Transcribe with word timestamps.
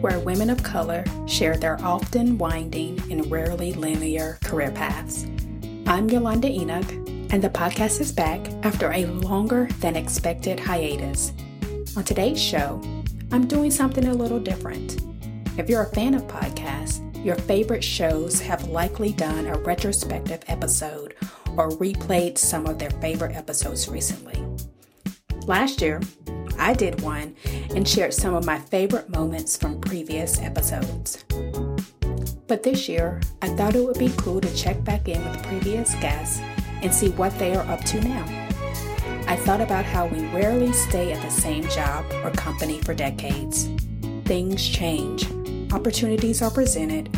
where 0.00 0.18
women 0.20 0.48
of 0.48 0.62
color 0.62 1.04
share 1.26 1.56
their 1.56 1.78
often 1.84 2.38
winding 2.38 2.98
and 3.10 3.30
rarely 3.30 3.74
linear 3.74 4.38
career 4.42 4.70
paths. 4.70 5.26
I'm 5.86 6.08
Yolanda 6.08 6.48
Enoch, 6.48 6.90
and 7.30 7.42
the 7.42 7.50
podcast 7.50 8.00
is 8.00 8.10
back 8.10 8.40
after 8.62 8.90
a 8.92 9.04
longer 9.04 9.68
than 9.80 9.96
expected 9.96 10.58
hiatus. 10.58 11.32
On 11.96 12.04
today's 12.04 12.42
show, 12.42 12.80
I'm 13.30 13.46
doing 13.46 13.70
something 13.70 14.06
a 14.06 14.14
little 14.14 14.40
different. 14.40 15.02
If 15.58 15.68
you're 15.68 15.82
a 15.82 15.94
fan 15.94 16.14
of 16.14 16.26
podcasts, 16.26 17.04
your 17.22 17.36
favorite 17.36 17.84
shows 17.84 18.40
have 18.40 18.68
likely 18.68 19.12
done 19.12 19.48
a 19.48 19.58
retrospective 19.58 20.42
episode 20.46 21.14
or 21.58 21.68
replayed 21.72 22.38
some 22.38 22.66
of 22.66 22.78
their 22.78 22.90
favorite 23.02 23.36
episodes 23.36 23.86
recently. 23.86 24.42
Last 25.46 25.82
year, 25.82 26.00
I 26.60 26.74
did 26.74 27.00
one 27.00 27.34
and 27.74 27.88
shared 27.88 28.12
some 28.12 28.34
of 28.34 28.44
my 28.44 28.58
favorite 28.58 29.08
moments 29.08 29.56
from 29.56 29.80
previous 29.80 30.38
episodes. 30.40 31.24
But 32.46 32.62
this 32.62 32.88
year, 32.88 33.20
I 33.40 33.48
thought 33.56 33.74
it 33.74 33.84
would 33.84 33.98
be 33.98 34.12
cool 34.18 34.40
to 34.40 34.54
check 34.54 34.84
back 34.84 35.08
in 35.08 35.24
with 35.24 35.42
previous 35.44 35.94
guests 35.96 36.40
and 36.82 36.92
see 36.92 37.10
what 37.10 37.36
they 37.38 37.54
are 37.54 37.66
up 37.66 37.80
to 37.84 38.00
now. 38.00 38.24
I 39.26 39.36
thought 39.36 39.60
about 39.60 39.84
how 39.84 40.06
we 40.06 40.26
rarely 40.26 40.72
stay 40.72 41.12
at 41.12 41.22
the 41.22 41.30
same 41.30 41.66
job 41.68 42.04
or 42.24 42.30
company 42.32 42.80
for 42.80 42.92
decades. 42.92 43.68
Things 44.24 44.68
change, 44.68 45.30
opportunities 45.72 46.42
are 46.42 46.50
presented, 46.50 47.08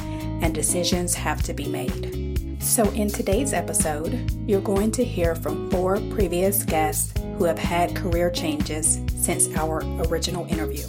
and 0.42 0.54
decisions 0.54 1.14
have 1.14 1.42
to 1.44 1.54
be 1.54 1.66
made. 1.66 2.62
So, 2.62 2.88
in 2.90 3.08
today's 3.08 3.52
episode, 3.52 4.30
you're 4.46 4.60
going 4.60 4.92
to 4.92 5.04
hear 5.04 5.34
from 5.34 5.70
four 5.70 5.98
previous 6.10 6.64
guests 6.64 7.12
who 7.42 7.48
have 7.48 7.58
had 7.58 7.96
career 7.96 8.30
changes 8.30 9.00
since 9.16 9.48
our 9.56 9.82
original 10.06 10.46
interview. 10.46 10.84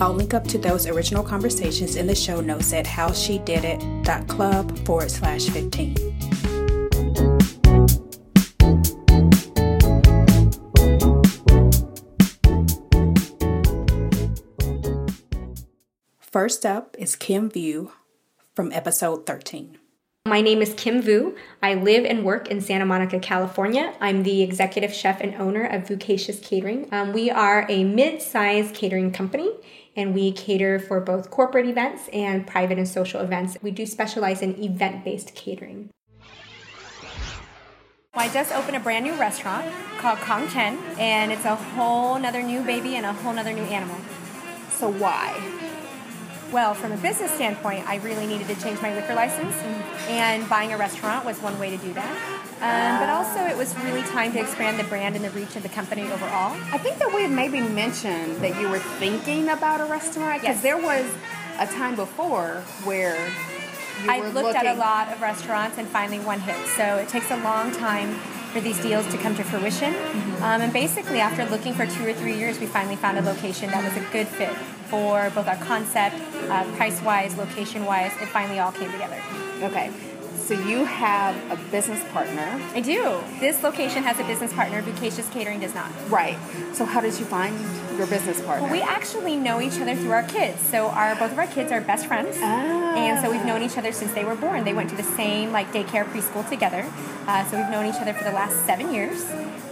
I'll 0.00 0.12
link 0.12 0.32
up 0.32 0.44
to 0.44 0.58
those 0.58 0.86
original 0.86 1.24
conversations 1.24 1.96
in 1.96 2.06
the 2.06 2.14
show 2.14 2.40
notes 2.40 2.72
at 2.72 2.86
howshedidit.club 2.86 4.78
forward 4.86 5.10
slash 5.10 5.48
15. 5.48 5.96
First 16.20 16.64
up 16.64 16.94
is 16.96 17.16
Kim 17.16 17.50
Vu 17.50 17.90
from 18.54 18.70
episode 18.70 19.26
13. 19.26 19.78
My 20.26 20.40
name 20.40 20.60
is 20.60 20.74
Kim 20.74 21.02
Vu. 21.02 21.36
I 21.62 21.74
live 21.74 22.04
and 22.04 22.24
work 22.24 22.48
in 22.48 22.60
Santa 22.60 22.84
Monica, 22.84 23.20
California. 23.20 23.94
I'm 24.00 24.24
the 24.24 24.42
executive 24.42 24.92
chef 24.92 25.20
and 25.20 25.36
owner 25.36 25.64
of 25.64 25.86
Vucacious 25.86 26.40
Catering. 26.40 26.88
Um, 26.90 27.12
we 27.12 27.30
are 27.30 27.64
a 27.68 27.84
mid 27.84 28.20
sized 28.20 28.74
catering 28.74 29.12
company 29.12 29.52
and 29.94 30.12
we 30.14 30.32
cater 30.32 30.80
for 30.80 30.98
both 30.98 31.30
corporate 31.30 31.66
events 31.66 32.08
and 32.12 32.44
private 32.44 32.76
and 32.76 32.88
social 32.88 33.20
events. 33.20 33.56
We 33.62 33.70
do 33.70 33.86
specialize 33.86 34.42
in 34.42 34.60
event 34.60 35.04
based 35.04 35.32
catering. 35.36 35.90
I 38.12 38.28
just 38.28 38.50
opened 38.52 38.76
a 38.76 38.80
brand 38.80 39.04
new 39.04 39.14
restaurant 39.14 39.72
called 39.98 40.18
Kong 40.18 40.48
Ten, 40.48 40.76
and 40.98 41.30
it's 41.30 41.44
a 41.44 41.54
whole 41.54 42.18
nother 42.18 42.42
new 42.42 42.62
baby 42.62 42.96
and 42.96 43.06
a 43.06 43.12
whole 43.12 43.32
nother 43.32 43.52
new 43.52 43.62
animal. 43.62 43.98
So, 44.70 44.90
why? 44.90 45.75
Well, 46.52 46.74
from 46.74 46.92
a 46.92 46.96
business 46.96 47.30
standpoint, 47.32 47.86
I 47.88 47.96
really 47.96 48.26
needed 48.26 48.46
to 48.46 48.54
change 48.62 48.80
my 48.80 48.94
liquor 48.94 49.14
license, 49.14 49.54
and 50.08 50.48
buying 50.48 50.72
a 50.72 50.76
restaurant 50.78 51.24
was 51.26 51.38
one 51.42 51.58
way 51.58 51.70
to 51.70 51.76
do 51.76 51.92
that. 51.94 52.16
Um, 52.62 53.00
but 53.00 53.10
also, 53.10 53.40
it 53.52 53.56
was 53.56 53.76
really 53.84 54.02
time 54.02 54.32
to 54.32 54.40
expand 54.40 54.78
the 54.78 54.84
brand 54.84 55.16
and 55.16 55.24
the 55.24 55.30
reach 55.30 55.56
of 55.56 55.62
the 55.62 55.68
company 55.68 56.02
overall. 56.02 56.56
I 56.72 56.78
think 56.78 56.98
that 56.98 57.12
we 57.12 57.22
had 57.22 57.32
maybe 57.32 57.60
mentioned 57.60 58.36
that 58.36 58.58
you 58.60 58.68
were 58.68 58.78
thinking 58.78 59.48
about 59.50 59.80
a 59.80 59.84
restaurant 59.86 60.40
because 60.40 60.56
Yes. 60.56 60.62
there 60.62 60.78
was 60.78 61.04
a 61.58 61.66
time 61.66 61.96
before 61.96 62.62
where 62.84 63.16
you 64.04 64.10
I 64.10 64.20
were 64.20 64.28
looked 64.28 64.46
looking, 64.54 64.66
at 64.68 64.76
a 64.76 64.78
lot 64.78 65.12
of 65.12 65.20
restaurants 65.20 65.78
and 65.78 65.88
finally 65.88 66.20
one 66.20 66.38
hit. 66.40 66.56
So 66.76 66.96
it 66.96 67.08
takes 67.08 67.30
a 67.30 67.36
long 67.38 67.72
time 67.72 68.18
for 68.56 68.62
these 68.62 68.80
deals 68.80 69.06
to 69.08 69.18
come 69.18 69.34
to 69.36 69.44
fruition. 69.44 69.94
Um, 70.40 70.62
and 70.62 70.72
basically, 70.72 71.20
after 71.20 71.44
looking 71.44 71.74
for 71.74 71.84
two 71.84 72.06
or 72.06 72.14
three 72.14 72.38
years, 72.38 72.58
we 72.58 72.64
finally 72.64 72.96
found 72.96 73.18
a 73.18 73.20
location 73.20 73.68
that 73.70 73.84
was 73.84 73.94
a 74.02 74.10
good 74.12 74.26
fit 74.26 74.54
for 74.88 75.30
both 75.34 75.46
our 75.46 75.56
concept, 75.56 76.16
uh, 76.48 76.64
price 76.76 77.02
wise, 77.02 77.36
location 77.36 77.84
wise. 77.84 78.12
It 78.22 78.28
finally 78.28 78.58
all 78.58 78.72
came 78.72 78.90
together. 78.90 79.20
Okay, 79.60 79.90
so 80.46 80.54
you 80.54 80.84
have 80.84 81.34
a 81.50 81.56
business 81.70 82.02
partner, 82.12 82.60
I 82.74 82.80
do. 82.80 83.20
This 83.40 83.62
location 83.62 84.02
has 84.04 84.18
a 84.20 84.24
business 84.24 84.52
partner. 84.52 84.80
Vucacious 84.82 85.28
Catering 85.30 85.60
does 85.60 85.74
not. 85.74 85.90
right? 86.08 86.38
So 86.72 86.84
how 86.84 87.00
did 87.00 87.18
you 87.18 87.24
find 87.24 87.58
your 87.98 88.06
business 88.06 88.40
partner? 88.42 88.64
Well, 88.64 88.72
we 88.72 88.80
actually 88.82 89.36
know 89.36 89.60
each 89.60 89.80
other 89.80 89.96
through 89.96 90.12
our 90.12 90.22
kids. 90.22 90.60
So 90.62 90.86
our 90.88 91.14
both 91.16 91.32
of 91.32 91.38
our 91.38 91.46
kids 91.48 91.72
are 91.72 91.80
best 91.80 92.06
friends, 92.06 92.36
Ah. 92.40 92.94
and 92.96 93.20
so 93.20 93.30
we've 93.30 93.44
known 93.44 93.62
each 93.62 93.76
other 93.76 93.92
since 93.92 94.12
they 94.12 94.24
were 94.24 94.36
born. 94.36 94.64
They 94.64 94.74
went 94.74 94.90
to 94.90 94.96
the 94.96 95.02
same 95.20 95.50
like 95.52 95.72
daycare 95.72 96.04
preschool 96.04 96.48
together. 96.48 96.84
Uh, 97.26 97.44
so 97.46 97.56
we've 97.58 97.70
known 97.70 97.86
each 97.86 98.00
other 98.00 98.12
for 98.14 98.22
the 98.24 98.30
last 98.32 98.64
seven 98.66 98.92
years, 98.94 99.24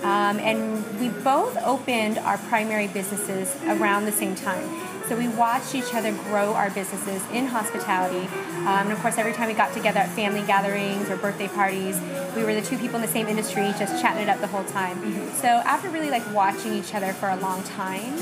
um, 0.03 0.39
and 0.41 0.83
we 1.01 1.09
both 1.23 1.57
opened 1.65 2.19
our 2.19 2.39
primary 2.51 2.89
businesses 2.89 3.55
around 3.69 4.07
the 4.07 4.13
same 4.13 4.35
time. 4.35 4.65
So 5.09 5.17
we 5.17 5.29
watched 5.29 5.75
each 5.75 5.95
other 5.95 6.13
grow 6.13 6.55
our 6.55 6.71
businesses 6.71 7.23
in 7.31 7.47
hospitality, 7.47 8.27
um, 8.61 8.89
and 8.89 8.93
of 8.93 8.99
course, 9.01 9.19
every 9.19 9.35
time 9.35 9.49
we 9.49 9.55
got 9.55 9.75
together 9.75 10.01
at 10.01 10.09
family 10.11 10.41
gatherings 10.47 11.11
or 11.11 11.17
birthday 11.17 11.49
parties, 11.49 12.01
we 12.35 12.43
were 12.43 12.55
the 12.55 12.63
two 12.63 12.79
people 12.79 12.97
in 12.97 13.03
the 13.03 13.09
same 13.09 13.27
industry, 13.27 13.65
just 13.79 14.01
chatting 14.01 14.23
it 14.23 14.29
up 14.31 14.41
the 14.41 14.47
whole 14.47 14.65
time. 14.65 14.97
So 15.35 15.49
after 15.49 15.91
really 15.91 16.09
like 16.09 16.25
watching 16.33 16.73
each 16.73 16.95
other 16.95 17.13
for 17.13 17.29
a 17.29 17.37
long 17.37 17.63
time, 17.65 18.15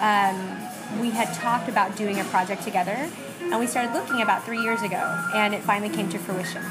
um, 0.00 1.00
we 1.00 1.10
had 1.10 1.32
talked 1.34 1.68
about 1.68 1.94
doing 1.96 2.18
a 2.18 2.24
project 2.24 2.62
together, 2.62 3.10
and 3.42 3.60
we 3.60 3.66
started 3.66 3.92
looking 3.92 4.22
about 4.22 4.44
three 4.44 4.62
years 4.62 4.80
ago, 4.80 5.30
and 5.34 5.54
it 5.54 5.62
finally 5.62 5.94
came 5.94 6.08
to 6.08 6.18
fruition. 6.18 6.62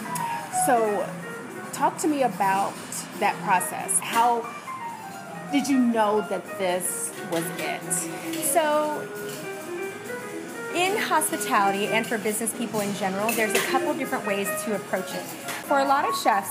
So, 0.65 1.07
talk 1.73 1.99
to 1.99 2.07
me 2.07 2.23
about 2.23 2.73
that 3.19 3.35
process. 3.43 3.99
How 3.99 4.49
did 5.51 5.67
you 5.67 5.77
know 5.77 6.21
that 6.29 6.45
this 6.57 7.11
was 7.31 7.45
it? 7.57 8.43
So, 8.43 9.07
in 10.79 10.95
hospitality 10.97 11.87
and 11.87 12.07
for 12.07 12.17
business 12.17 12.53
people 12.57 12.79
in 12.79 12.93
general, 12.95 13.29
there's 13.31 13.51
a 13.51 13.65
couple 13.67 13.93
different 13.93 14.25
ways 14.25 14.47
to 14.63 14.75
approach 14.75 15.13
it. 15.13 15.23
For 15.67 15.79
a 15.79 15.83
lot 15.83 16.07
of 16.07 16.15
chefs, 16.17 16.49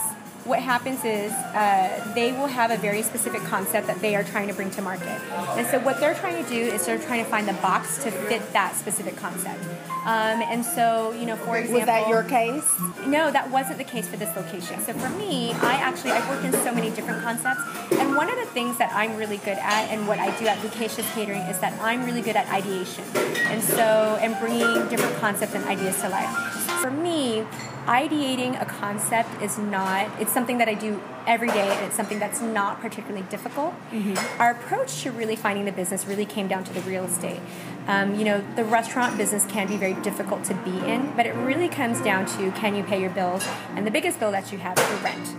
what 0.49 0.61
happens 0.61 1.05
is 1.05 1.31
uh, 1.31 2.13
they 2.15 2.33
will 2.33 2.47
have 2.47 2.71
a 2.71 2.77
very 2.79 3.03
specific 3.03 3.43
concept 3.43 3.87
that 3.87 4.01
they 4.01 4.17
are 4.17 4.25
trying 4.25 4.49
to 4.49 4.55
bring 4.55 4.71
to 4.71 4.83
market. 4.83 5.21
And 5.59 5.67
so, 5.67 5.79
what 5.81 6.01
they're 6.01 6.15
trying 6.15 6.43
to 6.43 6.49
do 6.49 6.57
is 6.57 6.87
they're 6.87 6.99
trying 6.99 7.23
to 7.23 7.31
find 7.31 7.47
the 7.47 7.53
box 7.55 8.03
to 8.05 8.11
fit 8.11 8.43
that 8.55 8.75
specific 8.75 9.17
concept. 9.17 9.63
Um, 10.07 10.41
and 10.41 10.65
so, 10.65 11.13
you 11.13 11.27
know, 11.27 11.37
for 11.37 11.59
example, 11.59 11.81
Was 11.81 11.87
that 11.87 12.09
your 12.09 12.23
case? 12.25 12.65
no, 13.07 13.31
that 13.31 13.51
wasn't 13.51 13.77
the 13.77 13.85
case 13.85 14.09
for 14.09 14.17
this 14.17 14.35
location. 14.35 14.81
So 14.81 14.95
for 14.95 15.11
me, 15.11 15.53
I 15.53 15.75
actually 15.75 16.13
I've 16.13 16.27
worked 16.31 16.45
in 16.45 16.53
so 16.65 16.73
many 16.73 16.91
different 16.91 17.23
concepts, 17.23 17.61
and 17.93 18.17
one 18.17 18.31
of 18.31 18.37
the 18.37 18.47
things 18.47 18.79
that 18.79 18.91
I'm 18.95 19.17
really 19.17 19.39
good 19.39 19.59
at, 19.59 19.91
and 19.91 20.09
what 20.09 20.19
I 20.19 20.37
do 20.39 20.47
at 20.47 20.57
Vucacious 20.59 21.09
Catering, 21.13 21.43
is 21.43 21.59
that 21.61 21.79
I'm 21.83 22.05
really 22.07 22.23
good 22.23 22.37
at 22.37 22.49
ideation, 22.51 23.05
and 23.53 23.63
so 23.63 24.19
and 24.23 24.39
bringing 24.41 24.89
different 24.89 25.15
concepts 25.17 25.55
and 25.55 25.65
ideas 25.67 26.01
to 26.01 26.09
life. 26.09 26.31
For 26.81 26.91
me, 26.91 27.45
ideating 27.89 28.61
a 28.61 28.67
concept 28.67 29.43
is 29.43 29.59
not 29.59 30.09
it's 30.21 30.33
something 30.33 30.59
that 30.59 30.69
I 30.69 30.75
do 30.75 31.03
every 31.27 31.49
day, 31.49 31.69
and 31.69 31.87
it's 31.87 31.97
something 31.97 32.19
that's 32.19 32.41
not 32.41 32.81
particularly 32.81 33.27
difficult. 33.29 33.75
Our 34.39 34.53
approach 34.53 35.03
to 35.03 35.11
really 35.11 35.37
finding 35.37 35.65
the 35.65 35.73
business 35.73 36.07
really 36.07 36.27
came 36.27 36.49
down 36.49 36.65
to 36.65 36.73
the 36.73 36.81
real 36.83 37.05
estate. 37.05 37.41
Um, 37.87 38.19
you 38.19 38.25
know, 38.25 38.45
the 38.55 38.65
restaurant 38.65 39.17
business 39.17 39.47
can 39.47 39.67
be 39.67 39.77
very 39.77 39.95
difficult 39.95 40.45
to 40.45 40.55
be 40.55 40.79
in, 40.87 41.13
but 41.17 41.25
it 41.25 41.33
really 41.33 41.69
comes 41.69 42.01
down 42.03 42.27
to 42.27 42.51
can 42.53 42.75
you 42.77 42.83
pay 42.83 43.01
your 43.01 43.11
bills? 43.11 43.47
And 43.75 43.87
the 43.87 43.91
biggest 43.91 44.21
bill 44.21 44.31
that 44.33 44.53
you 44.53 44.59
have 44.59 44.79
is 44.79 44.89
your 44.91 44.99
rent. 44.99 45.35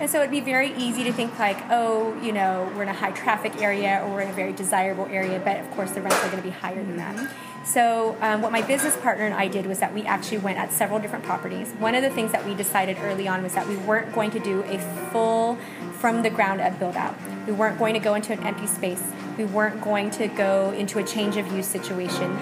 And 0.00 0.08
so 0.08 0.20
it'd 0.20 0.30
be 0.30 0.40
very 0.40 0.72
easy 0.76 1.02
to 1.04 1.12
think 1.12 1.36
like, 1.40 1.58
oh, 1.70 2.16
you 2.22 2.30
know, 2.30 2.72
we're 2.76 2.84
in 2.84 2.88
a 2.88 2.92
high 2.92 3.10
traffic 3.10 3.60
area 3.60 4.00
or 4.04 4.14
we're 4.14 4.20
in 4.20 4.30
a 4.30 4.32
very 4.32 4.52
desirable 4.52 5.06
area, 5.06 5.40
but 5.44 5.58
of 5.58 5.68
course 5.72 5.90
the 5.90 6.00
rents 6.00 6.16
are 6.18 6.30
going 6.30 6.40
to 6.40 6.48
be 6.48 6.54
higher 6.54 6.76
than 6.76 6.96
that. 6.98 7.34
So 7.68 8.16
um, 8.22 8.40
what 8.40 8.50
my 8.50 8.62
business 8.62 8.96
partner 8.96 9.26
and 9.26 9.34
I 9.34 9.46
did 9.46 9.66
was 9.66 9.78
that 9.80 9.92
we 9.92 10.02
actually 10.04 10.38
went 10.38 10.58
at 10.58 10.72
several 10.72 10.98
different 10.98 11.26
properties. 11.26 11.70
One 11.72 11.94
of 11.94 12.02
the 12.02 12.08
things 12.08 12.32
that 12.32 12.46
we 12.46 12.54
decided 12.54 12.96
early 12.98 13.28
on 13.28 13.42
was 13.42 13.52
that 13.52 13.68
we 13.68 13.76
weren't 13.76 14.14
going 14.14 14.30
to 14.30 14.38
do 14.38 14.62
a 14.62 14.78
full 15.10 15.58
from 15.98 16.22
the 16.22 16.30
ground 16.30 16.62
up 16.62 16.78
build 16.78 16.96
out. 16.96 17.14
We 17.46 17.52
weren't 17.52 17.78
going 17.78 17.92
to 17.92 18.00
go 18.00 18.14
into 18.14 18.32
an 18.32 18.42
empty 18.42 18.66
space. 18.66 19.02
We 19.36 19.44
weren't 19.44 19.82
going 19.82 20.10
to 20.12 20.28
go 20.28 20.70
into 20.70 20.98
a 20.98 21.04
change 21.04 21.36
of 21.36 21.52
use 21.52 21.66
situation. 21.66 22.38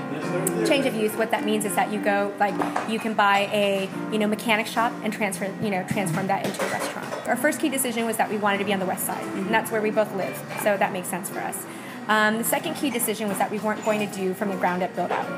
Change 0.65 0.87
of 0.87 0.95
use, 0.95 1.13
what 1.15 1.33
that 1.33 1.45
means 1.45 1.65
is 1.65 1.75
that 1.75 1.93
you 1.93 2.01
go 2.01 2.33
like 2.39 2.55
you 2.89 3.01
can 3.01 3.15
buy 3.15 3.51
a 3.53 3.91
you 4.13 4.19
know 4.19 4.29
mechanic 4.29 4.69
shop 4.69 4.93
and 5.03 5.13
transfer 5.13 5.53
you 5.61 5.71
know 5.71 5.85
transform 5.89 6.29
that 6.29 6.47
into 6.47 6.65
a 6.65 6.69
restaurant. 6.71 7.13
Our 7.27 7.37
first 7.37 7.59
key 7.59 7.69
decision 7.69 8.07
was 8.07 8.17
that 8.19 8.31
we 8.31 8.37
wanted 8.37 8.59
to 8.59 8.65
be 8.65 8.73
on 8.73 8.79
the 8.79 8.87
west 8.87 9.05
side, 9.05 9.25
and 9.35 9.49
that's 9.49 9.73
where 9.73 9.83
we 9.83 9.91
both 9.91 10.15
live, 10.15 10.37
so 10.63 10.77
that 10.77 10.93
makes 10.93 11.09
sense 11.09 11.29
for 11.29 11.41
us. 11.41 11.67
Um, 12.09 12.39
the 12.39 12.45
second 12.45 12.75
key 12.75 12.91
decision 12.91 13.29
was 13.29 13.39
that 13.39 13.51
we 13.51 13.59
weren't 13.59 13.85
going 13.85 14.07
to 14.09 14.15
do 14.15 14.35
from 14.35 14.51
the 14.51 14.57
ground 14.57 14.83
up 14.83 14.95
build 14.95 15.11
out. 15.11 15.29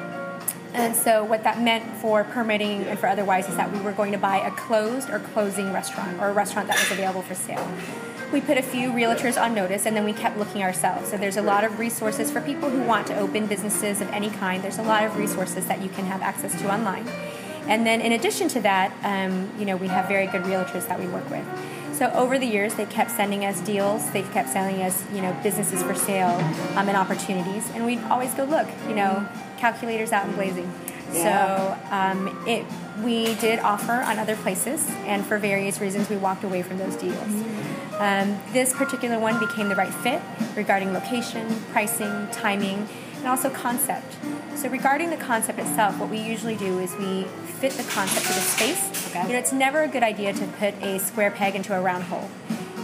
And 0.74 0.94
so, 0.94 1.24
what 1.24 1.44
that 1.44 1.60
meant 1.60 1.96
for 1.96 2.24
permitting 2.24 2.84
and 2.84 2.98
for 2.98 3.06
otherwise 3.06 3.48
is 3.48 3.56
that 3.56 3.72
we 3.72 3.80
were 3.80 3.92
going 3.92 4.12
to 4.12 4.18
buy 4.18 4.36
a 4.36 4.50
closed 4.50 5.08
or 5.08 5.18
closing 5.18 5.72
restaurant 5.72 6.20
or 6.20 6.28
a 6.28 6.32
restaurant 6.32 6.68
that 6.68 6.78
was 6.78 6.90
available 6.90 7.22
for 7.22 7.34
sale. 7.34 7.66
we 8.32 8.40
put 8.42 8.58
a 8.58 8.62
few 8.62 8.90
realtors 8.90 9.40
on 9.40 9.54
notice 9.54 9.86
and 9.86 9.96
then 9.96 10.04
we 10.04 10.12
kept 10.12 10.36
looking 10.36 10.62
ourselves. 10.62 11.08
So 11.10 11.16
there's 11.16 11.38
a 11.38 11.42
lot 11.42 11.64
of 11.64 11.78
resources 11.78 12.30
for 12.30 12.42
people 12.42 12.68
who 12.68 12.82
want 12.82 13.06
to 13.06 13.18
open 13.18 13.46
businesses 13.46 14.02
of 14.02 14.08
any 14.10 14.28
kind. 14.28 14.62
There's 14.62 14.78
a 14.78 14.82
lot 14.82 15.04
of 15.04 15.16
resources 15.16 15.66
that 15.66 15.80
you 15.82 15.88
can 15.88 16.04
have 16.04 16.20
access 16.20 16.52
to 16.60 16.72
online. 16.72 17.08
And 17.66 17.86
then 17.86 18.00
in 18.02 18.12
addition 18.12 18.48
to 18.48 18.60
that, 18.60 18.92
um, 19.02 19.50
you 19.58 19.64
know, 19.64 19.76
we 19.76 19.88
have 19.88 20.06
very 20.06 20.26
good 20.26 20.42
realtors 20.42 20.86
that 20.88 21.00
we 21.00 21.06
work 21.06 21.28
with. 21.30 21.44
So 21.98 22.08
over 22.12 22.38
the 22.38 22.46
years, 22.46 22.74
they 22.76 22.86
kept 22.86 23.10
sending 23.10 23.44
us 23.44 23.60
deals. 23.60 24.08
They 24.12 24.22
kept 24.22 24.50
sending 24.50 24.82
us, 24.82 25.04
you 25.12 25.20
know, 25.20 25.36
businesses 25.42 25.82
for 25.82 25.96
sale 25.96 26.28
um, 26.76 26.88
and 26.88 26.96
opportunities, 26.96 27.68
and 27.74 27.84
we'd 27.84 27.98
always 28.04 28.32
go 28.34 28.44
look. 28.44 28.68
You 28.88 28.94
know, 28.94 29.28
calculators 29.56 30.12
out 30.12 30.24
and 30.26 30.36
blazing. 30.36 30.72
Yeah. 31.12 31.74
So 31.82 31.90
um, 31.90 32.44
it 32.46 32.64
we 33.02 33.34
did 33.36 33.58
offer 33.58 33.94
on 33.94 34.20
other 34.20 34.36
places, 34.36 34.88
and 35.06 35.26
for 35.26 35.38
various 35.38 35.80
reasons, 35.80 36.08
we 36.08 36.16
walked 36.16 36.44
away 36.44 36.62
from 36.62 36.78
those 36.78 36.94
deals. 36.94 37.18
Um, 37.98 38.38
this 38.52 38.72
particular 38.72 39.18
one 39.18 39.40
became 39.44 39.68
the 39.68 39.74
right 39.74 39.92
fit 39.92 40.22
regarding 40.54 40.92
location, 40.92 41.48
pricing, 41.72 42.28
timing, 42.30 42.88
and 43.18 43.26
also 43.26 43.50
concept. 43.50 44.16
So 44.54 44.68
regarding 44.68 45.10
the 45.10 45.16
concept 45.16 45.58
itself, 45.58 45.98
what 45.98 46.08
we 46.08 46.18
usually 46.18 46.56
do 46.56 46.78
is 46.78 46.94
we 46.96 47.24
fit 47.60 47.72
the 47.72 47.84
concept 47.84 48.26
to 48.26 48.32
the 48.32 48.40
space. 48.40 49.08
Okay. 49.08 49.22
You 49.22 49.32
know, 49.32 49.38
it's 49.38 49.52
never 49.52 49.82
a 49.82 49.88
good 49.88 50.02
idea 50.02 50.32
to 50.32 50.46
put 50.58 50.74
a 50.82 50.98
square 50.98 51.30
peg 51.30 51.54
into 51.54 51.76
a 51.76 51.80
round 51.80 52.04
hole. 52.04 52.28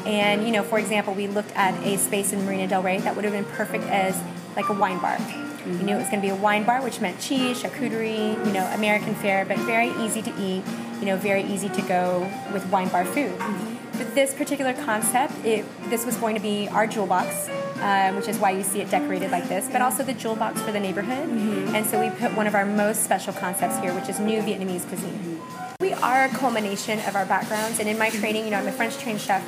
And 0.07 0.47
you 0.47 0.53
know, 0.53 0.63
for 0.63 0.79
example, 0.79 1.15
we 1.15 1.27
looked 1.27 1.53
at 1.53 1.75
a 1.85 1.97
space 1.97 2.33
in 2.33 2.45
Marina 2.45 2.69
Del 2.69 2.83
Rey 2.83 2.99
that 2.99 3.17
would 3.17 3.25
have 3.25 3.35
been 3.35 3.45
perfect 3.45 3.85
as 3.85 4.21
like 4.57 4.69
a 4.69 4.75
wine 4.75 5.01
bar. 5.01 5.17
Mm-hmm. 5.17 5.79
You 5.79 5.83
knew 5.85 5.95
it 5.95 5.99
was 5.99 6.09
going 6.09 6.21
to 6.21 6.27
be 6.27 6.29
a 6.29 6.37
wine 6.37 6.65
bar, 6.65 6.83
which 6.83 7.01
meant 7.01 7.19
cheese, 7.21 7.63
charcuterie, 7.63 8.47
you 8.47 8.53
know, 8.53 8.65
American 8.75 9.15
fare, 9.15 9.45
but 9.45 9.59
very 9.59 9.91
easy 10.05 10.21
to 10.23 10.31
eat. 10.41 10.63
You 11.01 11.07
know, 11.07 11.17
very 11.17 11.43
easy 11.43 11.69
to 11.69 11.83
go 11.83 12.31
with 12.53 12.67
wine 12.67 12.89
bar 12.89 13.05
food. 13.05 13.33
Mm-hmm. 13.39 13.99
But 13.99 14.15
this 14.15 14.35
particular 14.35 14.75
concept, 14.75 15.33
it, 15.45 15.65
this 15.89 16.05
was 16.05 16.17
going 16.17 16.35
to 16.35 16.41
be 16.41 16.69
our 16.69 16.87
jewel 16.87 17.07
box, 17.07 17.49
um, 17.85 18.17
which 18.17 18.29
is 18.29 18.39
why 18.39 18.51
you 18.51 18.63
see 18.63 18.81
it 18.81 18.91
decorated 18.91 19.31
like 19.31 19.47
this, 19.49 19.69
but 19.71 19.81
also 19.83 20.03
the 20.03 20.15
jewel 20.15 20.35
box 20.37 20.61
for 20.63 20.73
the 20.73 20.81
neighborhood. 20.81 21.29
And 21.75 21.85
so 21.87 22.01
we 22.01 22.09
put 22.23 22.35
one 22.35 22.47
of 22.47 22.55
our 22.55 22.65
most 22.67 23.05
special 23.05 23.33
concepts 23.35 23.79
here, 23.79 23.93
which 23.95 24.09
is 24.09 24.19
new 24.19 24.41
Vietnamese 24.41 24.87
cuisine. 24.89 25.41
We 25.81 25.93
are 25.93 26.25
a 26.25 26.29
culmination 26.31 26.99
of 27.01 27.15
our 27.15 27.27
backgrounds, 27.27 27.79
and 27.81 27.89
in 27.89 27.99
my 27.99 28.09
training, 28.11 28.45
you 28.45 28.51
know, 28.51 28.59
I'm 28.59 28.67
a 28.67 28.73
French 28.73 28.97
trained 28.99 29.21
chef 29.21 29.43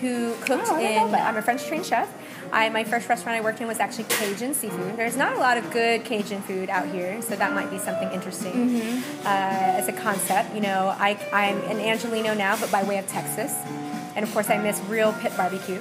who 0.00 0.34
cooked 0.40 0.64
Oh, 0.68 0.76
I 0.76 0.80
didn't 0.80 1.10
know 1.12 1.18
in. 1.18 1.24
I'm 1.28 1.36
a 1.36 1.42
French 1.42 1.64
trained 1.66 1.84
chef. 1.86 2.08
I, 2.52 2.68
my 2.70 2.84
first 2.84 3.08
restaurant 3.08 3.38
I 3.38 3.42
worked 3.42 3.60
in 3.60 3.68
was 3.68 3.78
actually 3.78 4.04
Cajun 4.04 4.54
seafood. 4.54 4.96
There's 4.96 5.16
not 5.16 5.34
a 5.36 5.38
lot 5.38 5.56
of 5.56 5.70
good 5.70 6.04
Cajun 6.04 6.40
food 6.42 6.68
out 6.68 6.88
here, 6.88 7.20
so 7.22 7.36
that 7.36 7.52
might 7.52 7.70
be 7.70 7.78
something 7.78 8.10
interesting 8.10 8.52
Mm-hmm. 8.52 9.26
uh, 9.26 9.80
as 9.80 9.88
a 9.88 9.92
concept. 9.92 10.54
You 10.54 10.62
know, 10.62 10.94
I, 10.98 11.10
I'm 11.32 11.58
an 11.70 11.78
Angelino 11.78 12.34
now, 12.34 12.58
but 12.58 12.70
by 12.72 12.82
way 12.82 12.98
of 12.98 13.06
Texas, 13.06 13.52
and 14.16 14.24
of 14.24 14.32
course 14.32 14.50
I 14.50 14.58
miss 14.58 14.80
real 14.88 15.12
pit 15.20 15.32
barbecue. 15.36 15.80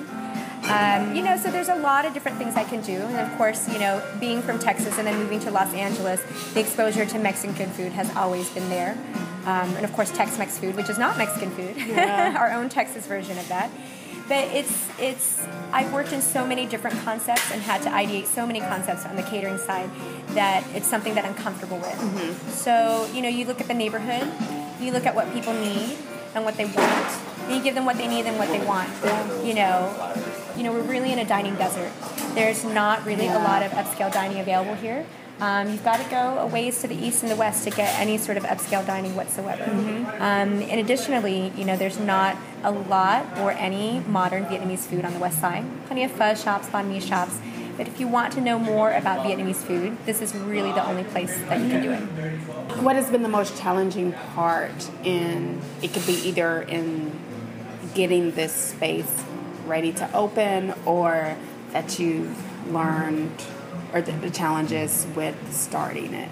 Um, 0.69 1.15
you 1.15 1.23
know, 1.23 1.35
so 1.35 1.49
there's 1.49 1.69
a 1.69 1.75
lot 1.75 2.05
of 2.05 2.13
different 2.13 2.37
things 2.37 2.55
I 2.55 2.63
can 2.63 2.81
do, 2.81 2.93
and 2.93 3.19
of 3.19 3.37
course, 3.37 3.67
you 3.71 3.79
know, 3.79 4.01
being 4.19 4.41
from 4.41 4.59
Texas 4.59 4.97
and 4.97 5.07
then 5.07 5.17
moving 5.17 5.39
to 5.41 5.51
Los 5.51 5.73
Angeles, 5.73 6.21
the 6.53 6.59
exposure 6.59 7.05
to 7.07 7.17
Mexican 7.17 7.69
food 7.71 7.91
has 7.93 8.15
always 8.15 8.49
been 8.51 8.69
there, 8.69 8.91
um, 9.45 9.75
and 9.75 9.83
of 9.83 9.91
course 9.93 10.11
Tex-Mex 10.11 10.59
food, 10.59 10.75
which 10.75 10.89
is 10.89 10.99
not 10.99 11.17
Mexican 11.17 11.49
food, 11.51 11.75
our 11.97 12.51
own 12.51 12.69
Texas 12.69 13.07
version 13.07 13.37
of 13.37 13.47
that. 13.47 13.71
But 14.27 14.47
it's 14.49 14.87
it's 14.99 15.43
I've 15.73 15.91
worked 15.91 16.13
in 16.13 16.21
so 16.21 16.45
many 16.45 16.67
different 16.67 16.99
concepts 16.99 17.51
and 17.51 17.63
had 17.63 17.81
to 17.81 17.89
ideate 17.89 18.27
so 18.27 18.45
many 18.45 18.59
concepts 18.59 19.03
on 19.07 19.15
the 19.15 19.23
catering 19.23 19.57
side 19.57 19.89
that 20.35 20.63
it's 20.75 20.85
something 20.85 21.15
that 21.15 21.25
I'm 21.25 21.33
comfortable 21.33 21.77
with. 21.79 22.53
So 22.53 23.09
you 23.11 23.23
know, 23.23 23.29
you 23.29 23.45
look 23.45 23.59
at 23.59 23.67
the 23.67 23.73
neighborhood, 23.73 24.31
you 24.79 24.91
look 24.91 25.07
at 25.07 25.15
what 25.15 25.33
people 25.33 25.53
need 25.53 25.97
and 26.35 26.45
what 26.45 26.57
they 26.57 26.65
want, 26.65 27.09
and 27.47 27.55
you 27.55 27.63
give 27.63 27.73
them 27.73 27.85
what 27.85 27.97
they 27.97 28.07
need 28.07 28.27
and 28.27 28.37
what 28.37 28.49
they 28.49 28.63
want. 28.63 28.87
You 29.43 29.55
know, 29.55 29.91
you 30.59 30.65
know, 30.65 30.73
we're 30.73 30.81
really 30.81 31.13
in 31.13 31.19
a 31.19 31.25
dining 31.25 31.55
desert. 31.55 31.89
There's 32.35 32.65
not 32.65 33.05
really 33.05 33.27
a 33.27 33.39
lot 33.39 33.63
of 33.63 33.71
upscale 33.71 34.11
dining 34.11 34.41
available 34.41 34.75
here. 34.75 35.05
Um, 35.39 35.69
you've 35.69 35.85
got 35.85 36.03
to 36.03 36.09
go 36.09 36.39
a 36.39 36.47
ways 36.47 36.81
to 36.81 36.87
the 36.89 36.95
east 36.95 37.23
and 37.23 37.31
the 37.31 37.37
west 37.37 37.63
to 37.63 37.69
get 37.69 37.97
any 37.97 38.17
sort 38.17 38.35
of 38.35 38.43
upscale 38.43 38.85
dining 38.85 39.15
whatsoever. 39.15 39.63
Um, 39.63 40.61
and 40.61 40.81
additionally, 40.81 41.53
you 41.55 41.63
know, 41.63 41.77
there's 41.77 41.97
not 41.97 42.35
a 42.61 42.71
lot 42.71 43.25
or 43.39 43.51
any 43.51 44.01
modern 44.01 44.43
Vietnamese 44.47 44.79
food 44.79 45.05
on 45.05 45.13
the 45.13 45.19
west 45.19 45.39
side. 45.39 45.63
Plenty 45.85 46.03
of 46.03 46.11
pho 46.11 46.35
shops, 46.35 46.67
banh 46.67 46.89
mi 46.89 46.99
shops. 46.99 47.39
But 47.77 47.87
if 47.87 47.97
you 47.97 48.09
want 48.09 48.33
to 48.33 48.41
know 48.41 48.59
more 48.59 48.91
about 48.91 49.25
Vietnamese 49.25 49.63
food, 49.63 49.97
this 50.05 50.21
is 50.21 50.35
really 50.35 50.73
the 50.73 50.85
only 50.85 51.05
place 51.05 51.37
that 51.47 51.61
you 51.61 51.69
can 51.69 51.81
do 51.81 51.91
it. 51.93 52.83
What 52.83 52.97
has 52.97 53.09
been 53.09 53.23
the 53.23 53.29
most 53.29 53.57
challenging 53.57 54.11
part 54.35 54.89
in 55.05 55.61
it 55.81 55.93
could 55.93 56.05
be 56.05 56.15
either 56.27 56.63
in 56.63 57.17
getting 57.95 58.31
this 58.31 58.51
space 58.51 59.23
ready 59.69 59.93
to 59.93 60.13
open 60.15 60.73
or 60.85 61.37
that 61.71 61.99
you've 61.99 62.37
learned 62.73 63.31
or 63.93 64.01
the, 64.01 64.11
the 64.13 64.29
challenges 64.29 65.07
with 65.15 65.35
starting 65.53 66.13
it? 66.13 66.29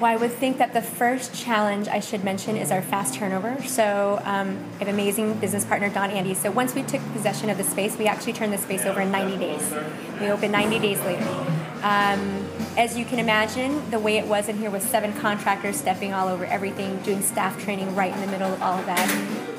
Well, 0.00 0.10
I 0.10 0.16
would 0.16 0.32
think 0.32 0.56
that 0.58 0.72
the 0.72 0.80
first 0.80 1.34
challenge 1.34 1.86
I 1.86 2.00
should 2.00 2.24
mention 2.24 2.56
is 2.56 2.70
our 2.70 2.80
fast 2.80 3.14
turnover. 3.14 3.62
So 3.64 4.18
um, 4.24 4.58
I 4.76 4.78
have 4.78 4.88
amazing 4.88 5.34
business 5.34 5.66
partner, 5.66 5.90
Don 5.90 6.10
Andy. 6.10 6.32
So 6.32 6.50
once 6.50 6.74
we 6.74 6.82
took 6.82 7.02
possession 7.12 7.50
of 7.50 7.58
the 7.58 7.64
space, 7.64 7.98
we 7.98 8.06
actually 8.06 8.32
turned 8.32 8.50
the 8.50 8.58
space 8.58 8.86
over 8.86 9.02
in 9.02 9.12
90 9.12 9.36
days. 9.36 9.74
We 10.18 10.30
opened 10.30 10.52
90 10.52 10.78
days 10.78 10.98
later. 11.00 11.28
Um, 11.82 12.48
as 12.78 12.96
you 12.96 13.04
can 13.04 13.18
imagine, 13.18 13.90
the 13.90 13.98
way 13.98 14.16
it 14.16 14.26
was 14.26 14.48
in 14.48 14.56
here 14.56 14.70
was 14.70 14.82
seven 14.82 15.12
contractors 15.20 15.76
stepping 15.76 16.14
all 16.14 16.28
over 16.28 16.46
everything, 16.46 16.96
doing 17.00 17.20
staff 17.20 17.62
training 17.62 17.94
right 17.94 18.12
in 18.12 18.20
the 18.22 18.26
middle 18.28 18.50
of 18.50 18.62
all 18.62 18.78
of 18.78 18.86
that. 18.86 19.49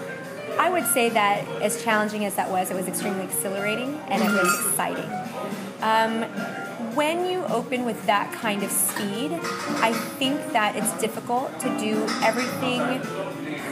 I 0.61 0.69
would 0.69 0.85
say 0.85 1.09
that 1.09 1.43
as 1.63 1.83
challenging 1.83 2.23
as 2.23 2.35
that 2.35 2.51
was, 2.51 2.69
it 2.69 2.75
was 2.75 2.87
extremely 2.87 3.23
exhilarating 3.23 3.99
and 4.09 4.21
it 4.21 4.27
was 4.27 4.47
mm-hmm. 4.47 4.69
exciting. 4.69 5.09
Um, 5.81 6.21
when 6.93 7.25
you 7.25 7.43
open 7.45 7.83
with 7.83 8.05
that 8.05 8.31
kind 8.31 8.61
of 8.61 8.69
speed, 8.69 9.31
I 9.81 9.91
think 10.19 10.53
that 10.53 10.75
it's 10.75 10.93
difficult 11.01 11.59
to 11.61 11.77
do 11.79 12.05
everything 12.21 13.01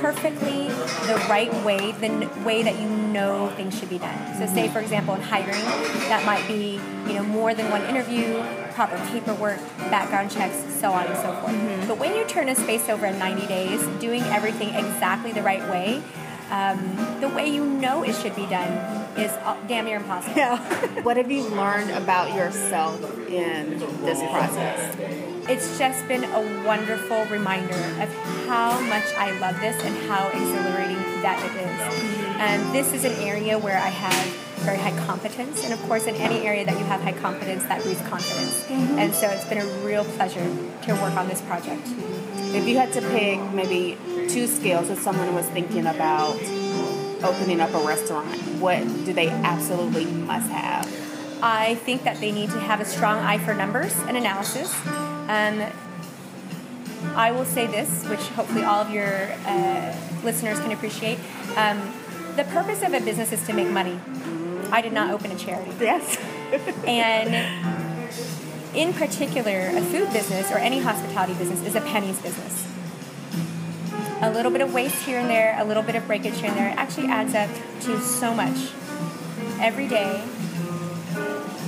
perfectly 0.01 0.69
the 1.06 1.24
right 1.30 1.53
way, 1.63 1.91
the 1.91 2.07
n- 2.07 2.44
way 2.44 2.63
that 2.63 2.80
you 2.80 2.89
know 2.89 3.50
things 3.56 3.77
should 3.77 3.89
be 3.89 4.00
done. 4.00 4.18
So, 4.39 4.47
say 4.47 4.63
mm-hmm. 4.63 4.74
for 4.74 4.80
example, 4.80 5.13
in 5.13 5.21
hiring, 5.21 5.62
that 6.09 6.24
might 6.25 6.47
be 6.47 6.80
you 7.06 7.13
know 7.13 7.24
more 7.24 7.53
than 7.53 7.69
one 7.69 7.83
interview, 7.83 8.42
proper 8.74 8.97
paperwork, 9.12 9.59
background 9.92 10.31
checks, 10.31 10.56
so 10.80 10.92
on 10.92 11.06
and 11.06 11.15
so 11.18 11.33
forth. 11.33 11.53
Mm-hmm. 11.53 11.88
But 11.88 12.00
when 12.00 12.15
you 12.15 12.25
turn 12.25 12.50
a 12.50 12.56
space 12.56 12.89
over 12.89 13.06
in 13.06 13.19
90 13.19 13.45
days, 13.45 13.85
doing 14.00 14.24
everything 14.24 14.69
exactly 14.69 15.31
the 15.31 15.44
right 15.44 15.61
way, 15.69 16.02
um, 16.51 17.19
the 17.21 17.29
way 17.29 17.47
you 17.47 17.65
know 17.65 18.03
it 18.03 18.15
should 18.15 18.35
be 18.35 18.45
done 18.45 18.71
is 19.18 19.31
damn 19.68 19.85
near 19.85 19.97
impossible. 19.97 20.35
Yeah. 20.35 20.57
What 21.03 21.18
have 21.18 21.31
you 21.31 21.44
learned 21.47 21.91
about 21.91 22.33
yourself 22.33 23.01
in 23.29 23.79
this 24.03 24.19
process? 24.31 25.29
it's 25.49 25.79
just 25.79 26.07
been 26.07 26.23
a 26.23 26.63
wonderful 26.63 27.25
reminder 27.25 27.73
of 27.73 28.13
how 28.45 28.79
much 28.81 29.06
I 29.18 29.31
love 29.39 29.59
this 29.59 29.81
and 29.83 29.97
how 30.07 30.27
exhilarating 30.27 31.01
that 31.23 31.44
it 31.44 31.56
is. 31.57 32.37
And 32.39 32.75
this 32.75 32.94
is 32.94 33.03
an 33.03 33.13
area 33.13 33.57
where 33.57 33.77
I 33.77 33.89
have 33.89 34.35
very 34.59 34.77
high 34.77 34.95
competence, 35.06 35.63
and 35.63 35.73
of 35.73 35.81
course, 35.87 36.06
in 36.06 36.15
any 36.15 36.45
area 36.45 36.65
that 36.65 36.77
you 36.77 36.85
have 36.85 37.01
high 37.01 37.13
competence, 37.13 37.63
that 37.63 37.81
breeds 37.81 38.01
confidence. 38.01 38.63
And 38.69 39.13
so 39.13 39.27
it's 39.27 39.45
been 39.45 39.57
a 39.57 39.65
real 39.85 40.03
pleasure 40.03 40.44
to 40.83 40.94
work 41.01 41.15
on 41.15 41.27
this 41.27 41.41
project. 41.41 41.81
If 42.53 42.68
you 42.68 42.77
had 42.77 42.94
to 42.94 43.01
pick 43.01 43.39
maybe 43.51 43.97
two 44.30 44.48
skills 44.48 44.90
if 44.90 45.00
someone 45.00 45.33
was 45.33 45.45
thinking 45.48 45.88
about 45.88 46.40
opening 47.24 47.59
up 47.59 47.74
a 47.74 47.86
restaurant, 47.86 48.28
what 48.59 48.80
do 49.06 49.14
they 49.14 49.28
absolutely 49.30 50.06
must 50.06 50.50
have? 50.52 50.88
I 51.42 51.76
think 51.76 52.04
that 52.04 52.19
they 52.19 52.31
need 52.31 52.50
to 52.52 52.59
have 52.59 52.80
a 52.80 52.86
strong 52.86 53.19
eye 53.19 53.40
for 53.40 53.54
numbers 53.54 53.95
and 54.07 54.16
analysis. 54.16 54.74
Um, 54.86 55.64
I 57.16 57.31
will 57.31 57.45
say 57.45 57.66
this, 57.66 58.06
which 58.07 58.19
hopefully 58.30 58.64
all 58.64 58.81
of 58.81 58.92
your 58.92 59.31
uh, 59.45 59.95
listeners 60.24 60.59
can 60.59 60.71
appreciate. 60.71 61.18
Um, 61.56 61.81
the 62.36 62.44
purpose 62.45 62.83
of 62.83 62.94
a 62.94 63.00
business 63.02 63.31
is 63.31 63.45
to 63.48 63.54
make 63.54 63.69
money. 63.69 64.00
I 64.71 64.81
did 64.81 64.94
not 64.94 65.12
open 65.12 65.31
a 65.31 65.36
charity. 65.36 65.71
Yes. 65.80 66.18
And 66.88 67.36
in 68.74 68.92
particular, 68.94 69.69
a 69.71 69.81
food 69.81 70.12
business 70.12 70.52
or 70.52 70.57
any 70.57 70.80
hospitality 70.80 71.36
business 71.36 71.64
is 71.64 71.76
a 71.76 71.81
pennies 71.81 72.19
business. 72.19 72.69
A 74.21 74.30
little 74.30 74.52
bit 74.52 74.61
of 74.61 74.73
waste 74.73 75.04
here 75.04 75.19
and 75.19 75.30
there, 75.30 75.56
a 75.59 75.64
little 75.64 75.83
bit 75.83 75.95
of 75.95 76.06
breakage 76.06 76.40
here 76.40 76.49
and 76.49 76.57
there, 76.57 76.69
it 76.69 76.78
actually 76.78 77.07
adds 77.07 77.33
up 77.33 77.49
to 77.81 77.99
so 78.02 78.33
much 78.33 78.71
every 79.61 79.88
day, 79.88 80.21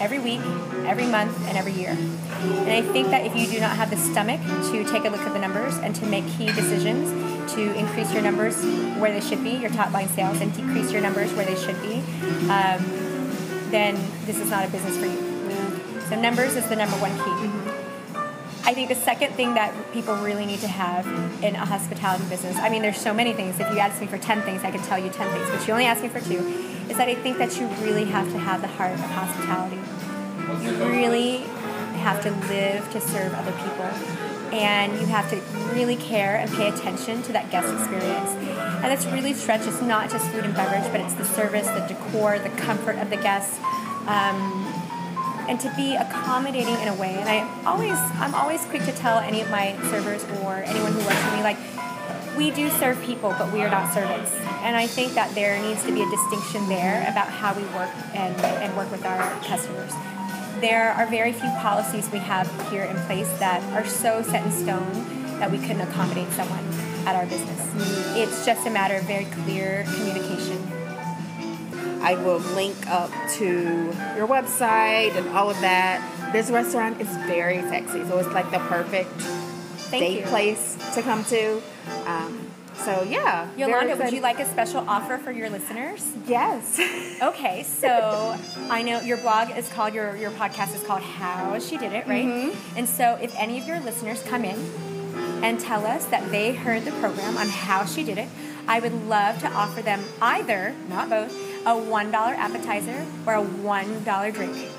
every 0.01 0.19
week, 0.19 0.41
every 0.85 1.05
month, 1.05 1.37
and 1.47 1.57
every 1.57 1.71
year. 1.71 1.91
And 1.91 2.69
I 2.71 2.81
think 2.81 3.07
that 3.09 3.25
if 3.25 3.35
you 3.37 3.47
do 3.47 3.59
not 3.61 3.77
have 3.77 3.89
the 3.89 3.95
stomach 3.95 4.41
to 4.71 4.83
take 4.83 5.05
a 5.05 5.09
look 5.09 5.21
at 5.21 5.31
the 5.31 5.39
numbers 5.39 5.77
and 5.77 5.95
to 5.95 6.05
make 6.05 6.27
key 6.37 6.47
decisions 6.47 7.53
to 7.53 7.73
increase 7.75 8.11
your 8.11 8.21
numbers 8.21 8.61
where 8.99 9.11
they 9.11 9.25
should 9.25 9.43
be, 9.43 9.51
your 9.51 9.69
top 9.69 9.93
line 9.93 10.09
sales, 10.09 10.41
and 10.41 10.53
decrease 10.53 10.91
your 10.91 11.01
numbers 11.01 11.33
where 11.33 11.45
they 11.45 11.55
should 11.55 11.81
be, 11.81 11.99
um, 12.49 12.83
then 13.71 13.95
this 14.25 14.39
is 14.39 14.49
not 14.49 14.67
a 14.67 14.71
business 14.71 14.97
for 14.97 15.05
you. 15.05 15.31
So 16.09 16.19
numbers 16.19 16.57
is 16.57 16.67
the 16.67 16.75
number 16.75 16.97
one 16.97 17.11
key. 17.15 17.60
I 18.63 18.73
think 18.73 18.89
the 18.89 18.95
second 18.95 19.33
thing 19.33 19.55
that 19.55 19.73
people 19.91 20.15
really 20.17 20.45
need 20.45 20.59
to 20.59 20.67
have 20.67 21.05
in 21.43 21.55
a 21.55 21.65
hospitality 21.65 22.23
business, 22.29 22.57
I 22.57 22.69
mean, 22.69 22.81
there's 22.81 22.99
so 22.99 23.13
many 23.13 23.33
things. 23.33 23.59
If 23.59 23.71
you 23.71 23.79
ask 23.79 23.99
me 23.99 24.07
for 24.07 24.17
10 24.17 24.43
things, 24.43 24.63
I 24.63 24.71
could 24.71 24.83
tell 24.83 24.99
you 24.99 25.09
10 25.09 25.31
things, 25.31 25.49
but 25.49 25.67
you 25.67 25.73
only 25.73 25.85
ask 25.85 26.03
me 26.03 26.09
for 26.09 26.19
two, 26.21 26.37
is 26.89 26.97
that 26.97 27.07
I 27.07 27.15
think 27.15 27.37
that 27.39 27.59
you 27.59 27.67
really 27.83 28.05
have 28.05 28.31
to 28.31 28.37
have 28.37 28.61
the 28.61 28.67
heart 28.67 28.93
of 28.93 28.99
hospitality. 28.99 29.79
You 30.63 30.71
really 30.85 31.37
have 32.01 32.21
to 32.23 32.31
live 32.47 32.89
to 32.91 33.01
serve 33.01 33.33
other 33.33 33.51
people. 33.51 33.85
And 34.53 34.99
you 34.99 35.05
have 35.07 35.29
to 35.29 35.37
really 35.73 35.95
care 35.95 36.35
and 36.35 36.51
pay 36.51 36.67
attention 36.67 37.23
to 37.23 37.33
that 37.33 37.49
guest 37.51 37.73
experience. 37.73 38.29
And 38.83 38.91
it's 38.91 39.05
really 39.05 39.33
stretched. 39.33 39.65
It's 39.65 39.81
not 39.81 40.09
just 40.09 40.27
food 40.27 40.43
and 40.43 40.53
beverage, 40.53 40.91
but 40.91 40.99
it's 40.99 41.13
the 41.13 41.25
service, 41.25 41.67
the 41.67 41.85
decor, 41.87 42.37
the 42.37 42.49
comfort 42.49 42.97
of 42.97 43.09
the 43.09 43.17
guests. 43.17 43.57
Um, 44.07 44.70
and 45.47 45.59
to 45.59 45.73
be 45.75 45.95
accommodating 45.95 46.75
in 46.81 46.87
a 46.87 46.95
way. 46.95 47.15
And 47.15 47.29
I 47.29 47.47
always, 47.65 47.97
I'm 48.19 48.35
always 48.35 48.63
quick 48.65 48.83
to 48.83 48.91
tell 48.91 49.19
any 49.19 49.41
of 49.41 49.49
my 49.49 49.77
servers 49.89 50.23
or 50.41 50.55
anyone 50.55 50.93
who 50.93 50.99
works 50.99 51.21
for 51.23 51.35
me, 51.35 51.43
like, 51.43 51.57
we 52.37 52.51
do 52.51 52.69
serve 52.71 53.01
people, 53.03 53.35
but 53.37 53.51
we 53.51 53.61
are 53.61 53.69
not 53.69 53.93
servants. 53.93 54.31
And 54.63 54.75
I 54.75 54.87
think 54.87 55.13
that 55.13 55.33
there 55.35 55.61
needs 55.61 55.83
to 55.85 55.91
be 55.91 56.01
a 56.01 56.09
distinction 56.09 56.67
there 56.69 57.01
about 57.09 57.27
how 57.27 57.53
we 57.53 57.63
work 57.75 57.91
and, 58.15 58.35
and 58.41 58.75
work 58.77 58.89
with 58.91 59.05
our 59.05 59.29
customers. 59.41 59.91
There 60.61 60.91
are 60.91 61.05
very 61.07 61.33
few 61.33 61.49
policies 61.59 62.09
we 62.11 62.19
have 62.19 62.47
here 62.69 62.83
in 62.83 62.95
place 63.07 63.31
that 63.39 63.61
are 63.73 63.85
so 63.85 64.21
set 64.21 64.45
in 64.45 64.51
stone 64.51 65.39
that 65.39 65.51
we 65.51 65.57
couldn't 65.57 65.81
accommodate 65.81 66.31
someone 66.31 66.63
at 67.05 67.15
our 67.15 67.25
business. 67.25 67.59
It's 68.15 68.45
just 68.45 68.65
a 68.67 68.69
matter 68.69 68.95
of 68.95 69.03
very 69.03 69.25
clear 69.25 69.83
communication 69.95 70.80
I 72.01 72.15
will 72.15 72.39
link 72.39 72.87
up 72.87 73.11
to 73.35 73.93
your 74.15 74.27
website 74.27 75.15
and 75.15 75.29
all 75.29 75.49
of 75.49 75.59
that. 75.61 76.31
This 76.33 76.49
restaurant 76.49 76.99
is 76.99 77.07
very 77.27 77.61
sexy, 77.61 78.03
so 78.05 78.17
it's 78.17 78.29
like 78.29 78.49
the 78.51 78.59
perfect 78.59 79.11
Thank 79.11 80.03
date 80.03 80.19
you. 80.21 80.25
place 80.25 80.77
to 80.95 81.01
come 81.01 81.23
to. 81.25 81.61
Um, 82.05 82.51
so 82.73 83.03
yeah, 83.03 83.47
Yolanda, 83.55 83.95
would 83.95 84.11
you 84.11 84.21
like 84.21 84.39
a 84.39 84.45
special 84.45 84.83
offer 84.89 85.17
for 85.19 85.31
your 85.31 85.49
listeners? 85.49 86.11
Yes. 86.27 86.79
Okay, 87.21 87.61
so 87.61 88.35
I 88.71 88.81
know 88.81 88.99
your 89.01 89.17
blog 89.17 89.55
is 89.55 89.69
called 89.69 89.93
your 89.93 90.15
your 90.15 90.31
podcast 90.31 90.73
is 90.73 90.81
called 90.81 91.03
How 91.03 91.59
She 91.59 91.77
Did 91.77 91.93
It, 91.93 92.07
right? 92.07 92.25
Mm-hmm. 92.25 92.77
And 92.79 92.89
so 92.89 93.19
if 93.21 93.35
any 93.37 93.61
of 93.61 93.67
your 93.67 93.79
listeners 93.79 94.23
come 94.23 94.43
in 94.43 94.57
and 95.43 95.59
tell 95.59 95.85
us 95.85 96.05
that 96.05 96.31
they 96.31 96.55
heard 96.55 96.83
the 96.83 96.91
program 96.93 97.37
on 97.37 97.47
how 97.47 97.85
she 97.85 98.03
did 98.03 98.17
it, 98.17 98.27
I 98.67 98.79
would 98.79 98.93
love 99.07 99.39
to 99.39 99.47
offer 99.51 99.81
them 99.81 100.03
either, 100.21 100.73
not 100.89 101.09
both, 101.09 101.33
a 101.65 101.73
$1 101.73 102.13
appetizer 102.13 103.05
or 103.25 103.35
a 103.35 103.43
$1 103.43 104.33
drink. 104.33 104.71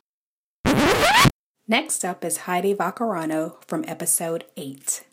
Next 1.69 2.05
up 2.05 2.25
is 2.25 2.39
Heidi 2.39 2.75
Vaccarano 2.75 3.65
from 3.67 3.85
episode 3.87 4.45
8. 4.57 5.05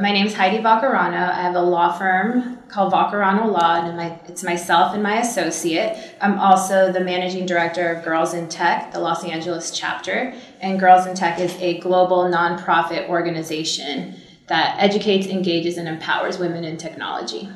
My 0.00 0.12
name 0.12 0.26
is 0.26 0.34
Heidi 0.34 0.58
Vaccarano. 0.58 1.30
I 1.30 1.42
have 1.42 1.56
a 1.56 1.62
law 1.62 1.92
firm 1.98 2.58
called 2.68 2.92
Vaccarano 2.92 3.50
Law, 3.50 3.84
and 3.84 3.96
my, 3.96 4.18
it's 4.28 4.44
myself 4.44 4.94
and 4.94 5.02
my 5.02 5.18
associate. 5.18 6.16
I'm 6.20 6.38
also 6.38 6.92
the 6.92 7.00
managing 7.00 7.44
director 7.44 7.92
of 7.92 8.04
Girls 8.04 8.32
in 8.32 8.48
Tech, 8.48 8.92
the 8.92 9.00
Los 9.00 9.24
Angeles 9.24 9.76
chapter. 9.76 10.32
And 10.60 10.78
Girls 10.78 11.06
in 11.06 11.16
Tech 11.16 11.40
is 11.40 11.56
a 11.58 11.80
global 11.80 12.24
nonprofit 12.30 13.08
organization 13.08 14.14
that 14.46 14.76
educates, 14.78 15.26
engages, 15.26 15.76
and 15.76 15.88
empowers 15.88 16.38
women 16.38 16.62
in 16.62 16.76
technology. 16.76 17.48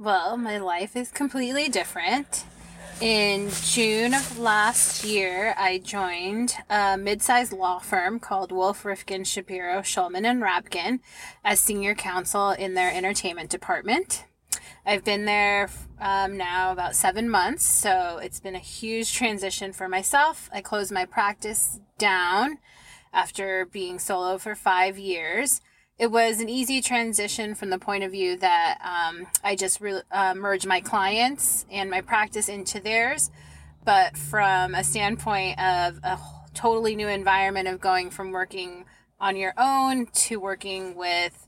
Well, 0.00 0.38
my 0.38 0.56
life 0.56 0.96
is 0.96 1.10
completely 1.10 1.68
different. 1.68 2.46
In 3.02 3.50
June 3.64 4.14
of 4.14 4.38
last 4.38 5.04
year, 5.04 5.54
I 5.58 5.76
joined 5.76 6.54
a 6.70 6.96
mid-sized 6.96 7.52
law 7.52 7.80
firm 7.80 8.18
called 8.18 8.50
Wolf 8.50 8.86
Rifkin 8.86 9.24
Shapiro 9.24 9.82
Schulman 9.82 10.24
and 10.24 10.40
Rabkin 10.42 11.00
as 11.44 11.60
senior 11.60 11.94
counsel 11.94 12.52
in 12.52 12.72
their 12.72 12.90
entertainment 12.90 13.50
department. 13.50 14.24
I've 14.86 15.04
been 15.04 15.26
there 15.26 15.68
um, 16.00 16.38
now 16.38 16.72
about 16.72 16.96
seven 16.96 17.28
months, 17.28 17.66
so 17.66 18.18
it's 18.22 18.40
been 18.40 18.54
a 18.54 18.58
huge 18.58 19.12
transition 19.12 19.74
for 19.74 19.86
myself. 19.86 20.48
I 20.50 20.62
closed 20.62 20.90
my 20.90 21.04
practice 21.04 21.78
down 21.98 22.56
after 23.12 23.66
being 23.66 23.98
solo 23.98 24.38
for 24.38 24.54
five 24.54 24.96
years 24.96 25.60
it 26.00 26.10
was 26.10 26.40
an 26.40 26.48
easy 26.48 26.80
transition 26.80 27.54
from 27.54 27.68
the 27.68 27.78
point 27.78 28.02
of 28.02 28.10
view 28.10 28.34
that 28.38 28.78
um, 28.82 29.26
I 29.44 29.54
just 29.54 29.82
re- 29.82 30.00
uh, 30.10 30.34
merged 30.34 30.66
my 30.66 30.80
clients 30.80 31.66
and 31.70 31.90
my 31.90 32.00
practice 32.00 32.48
into 32.48 32.80
theirs. 32.80 33.30
But 33.84 34.16
from 34.16 34.74
a 34.74 34.82
standpoint 34.82 35.60
of 35.60 36.00
a 36.02 36.18
totally 36.54 36.96
new 36.96 37.06
environment 37.06 37.68
of 37.68 37.82
going 37.82 38.08
from 38.08 38.30
working 38.30 38.86
on 39.20 39.36
your 39.36 39.52
own 39.58 40.06
to 40.06 40.40
working 40.40 40.96
with 40.96 41.46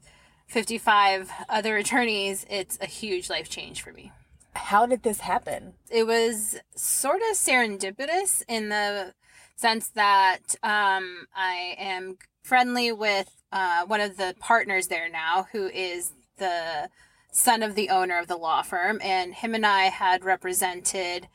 55 0.49 1.31
other 1.49 1.79
attorneys, 1.79 2.45
it's 2.51 2.77
a 2.83 2.87
huge 2.87 3.31
life 3.31 3.49
change 3.49 3.81
for 3.81 3.95
me. 3.95 4.13
How 4.55 4.85
did 4.85 5.03
this 5.03 5.21
happen? 5.21 5.73
It 5.91 6.07
was 6.07 6.59
sort 6.77 7.23
of 7.31 7.39
serendipitous 7.39 8.43
in 8.49 8.69
the 8.69 9.15
sense 9.57 9.89
that 9.89 10.57
um, 10.63 11.27
I 11.35 11.75
am 11.79 12.19
friendly 12.43 12.93
with 12.93 13.43
uh, 13.53 13.85
one 13.87 14.01
of 14.01 14.17
the 14.17 14.35
partners 14.39 14.89
there 14.89 15.09
now, 15.09 15.47
who 15.53 15.67
is 15.69 16.13
the 16.39 16.89
son 17.31 17.63
of 17.63 17.75
the 17.75 17.89
owner 17.89 18.19
of 18.19 18.29
the 18.29 18.37
law 18.37 18.63
firm, 18.63 19.01
and 19.03 19.35
him 19.35 19.55
and 19.55 19.65
I 19.65 19.85
had 19.85 20.25
represented 20.25 21.29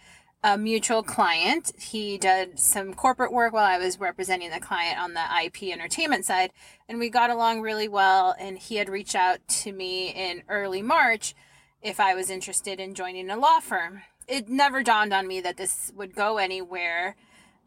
a 0.44 0.58
mutual 0.58 1.04
client. 1.04 1.72
He 1.80 2.18
did 2.18 2.60
some 2.60 2.94
corporate 2.94 3.34
work 3.34 3.54
while 3.54 3.66
I 3.66 3.78
was 3.78 4.00
representing 4.00 4.52
the 4.52 4.60
client 4.60 5.00
on 5.00 5.14
the 5.14 5.26
IP 5.44 5.64
entertainment 5.64 6.26
side, 6.26 6.52
and 6.88 7.00
we 7.00 7.10
got 7.10 7.30
along 7.30 7.62
really 7.62 7.88
well. 7.88 8.36
And 8.40 8.58
he 8.58 8.76
had 8.76 8.90
reached 8.90 9.16
out 9.16 9.40
to 9.48 9.72
me 9.72 10.10
in 10.10 10.44
early 10.48 10.82
March 10.82 11.36
if 11.82 12.00
I 12.00 12.14
was 12.14 12.30
interested 12.30 12.80
in 12.80 12.94
joining 12.94 13.30
a 13.30 13.38
law 13.38 13.60
firm. 13.60 14.02
It 14.28 14.50
never 14.50 14.84
dawned 14.84 15.14
on 15.14 15.28
me 15.28 15.42
that 15.42 15.58
this 15.58 15.92
would 15.96 16.14
go 16.14 16.38
anywhere. 16.38 17.16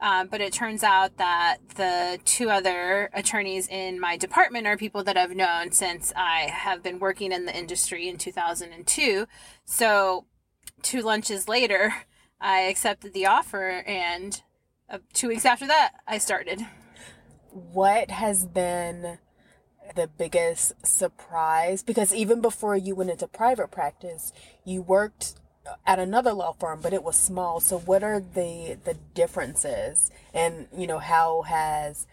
Um, 0.00 0.28
but 0.28 0.40
it 0.40 0.52
turns 0.52 0.82
out 0.82 1.18
that 1.18 1.58
the 1.76 2.18
two 2.24 2.48
other 2.48 3.10
attorneys 3.12 3.68
in 3.68 4.00
my 4.00 4.16
department 4.16 4.66
are 4.66 4.76
people 4.76 5.04
that 5.04 5.18
I've 5.18 5.36
known 5.36 5.72
since 5.72 6.10
I 6.16 6.48
have 6.50 6.82
been 6.82 6.98
working 6.98 7.32
in 7.32 7.44
the 7.44 7.56
industry 7.56 8.08
in 8.08 8.16
2002. 8.16 9.26
So, 9.66 10.24
two 10.82 11.02
lunches 11.02 11.48
later, 11.48 11.94
I 12.40 12.60
accepted 12.60 13.12
the 13.12 13.26
offer, 13.26 13.82
and 13.86 14.42
uh, 14.88 14.98
two 15.12 15.28
weeks 15.28 15.44
after 15.44 15.66
that, 15.66 15.92
I 16.06 16.16
started. 16.16 16.62
What 17.50 18.10
has 18.10 18.46
been 18.46 19.18
the 19.94 20.08
biggest 20.08 20.86
surprise? 20.86 21.82
Because 21.82 22.14
even 22.14 22.40
before 22.40 22.76
you 22.76 22.94
went 22.94 23.10
into 23.10 23.28
private 23.28 23.70
practice, 23.70 24.32
you 24.64 24.80
worked 24.80 25.34
at 25.86 25.98
another 25.98 26.32
law 26.32 26.52
firm, 26.52 26.80
but 26.80 26.92
it 26.92 27.02
was 27.02 27.16
small. 27.16 27.60
So 27.60 27.78
what 27.78 28.02
are 28.02 28.20
the 28.20 28.78
the 28.84 28.94
differences, 29.14 30.10
and 30.32 30.66
you 30.76 30.86
know 30.86 30.98
how 30.98 31.42
has 31.42 32.06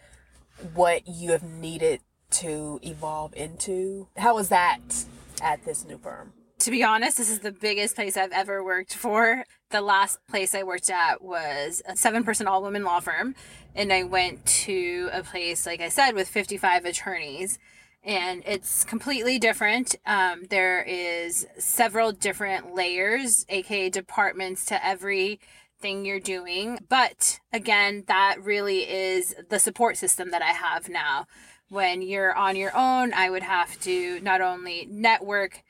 what 0.74 1.08
you 1.08 1.32
have 1.32 1.44
needed 1.44 2.02
to 2.32 2.80
evolve 2.84 3.34
into? 3.36 4.08
How 4.18 4.36
was 4.36 4.50
that 4.50 5.06
at 5.42 5.64
this 5.66 5.86
new 5.86 5.98
firm? 5.98 6.34
to 6.60 6.72
be 6.72 6.84
honest, 6.84 7.18
this 7.18 7.30
is 7.30 7.40
the 7.40 7.52
biggest 7.52 7.96
place 7.96 8.18
I've 8.18 8.32
ever 8.32 8.64
worked 8.64 8.96
for. 8.96 9.44
The 9.70 9.82
last 9.82 10.20
place 10.28 10.56
I 10.56 10.64
worked 10.64 10.90
at 10.90 11.22
was 11.22 11.82
a 11.88 11.96
seven 11.96 12.24
person 12.24 12.48
all 12.48 12.64
women 12.64 12.84
law 12.84 13.00
firm. 13.00 13.36
And 13.76 13.94
I 13.94 14.04
went 14.04 14.46
to 14.46 15.10
a 15.14 15.22
place, 15.22 15.66
like 15.66 15.82
I 15.82 15.90
said, 15.90 16.14
with 16.14 16.28
55 16.28 16.86
attorneys. 16.86 17.60
And 18.08 18.42
it's 18.46 18.86
completely 18.86 19.38
different. 19.38 19.96
Um, 20.06 20.46
there 20.50 20.82
is 20.82 21.46
several 21.60 22.14
different 22.14 22.74
layers, 22.74 23.46
aka 23.50 23.90
departments 23.90 24.66
to 24.68 24.84
every 24.84 25.42
thing 25.82 26.06
you're 26.06 26.22
doing. 26.22 26.80
But 26.88 27.42
again, 27.52 28.06
that 28.08 28.38
really 28.42 28.90
is 28.90 29.36
the 29.50 29.60
support 29.60 29.98
system 29.98 30.32
that 30.32 30.42
I 30.42 30.52
have 30.52 30.88
now. 30.88 31.28
When 31.68 32.02
you're 32.02 32.34
on 32.34 32.56
your 32.56 32.74
own, 32.74 33.14
I 33.14 33.30
would 33.30 33.44
have 33.44 33.78
to 33.82 34.22
not 34.22 34.40
only 34.40 34.88
network, 34.90 35.62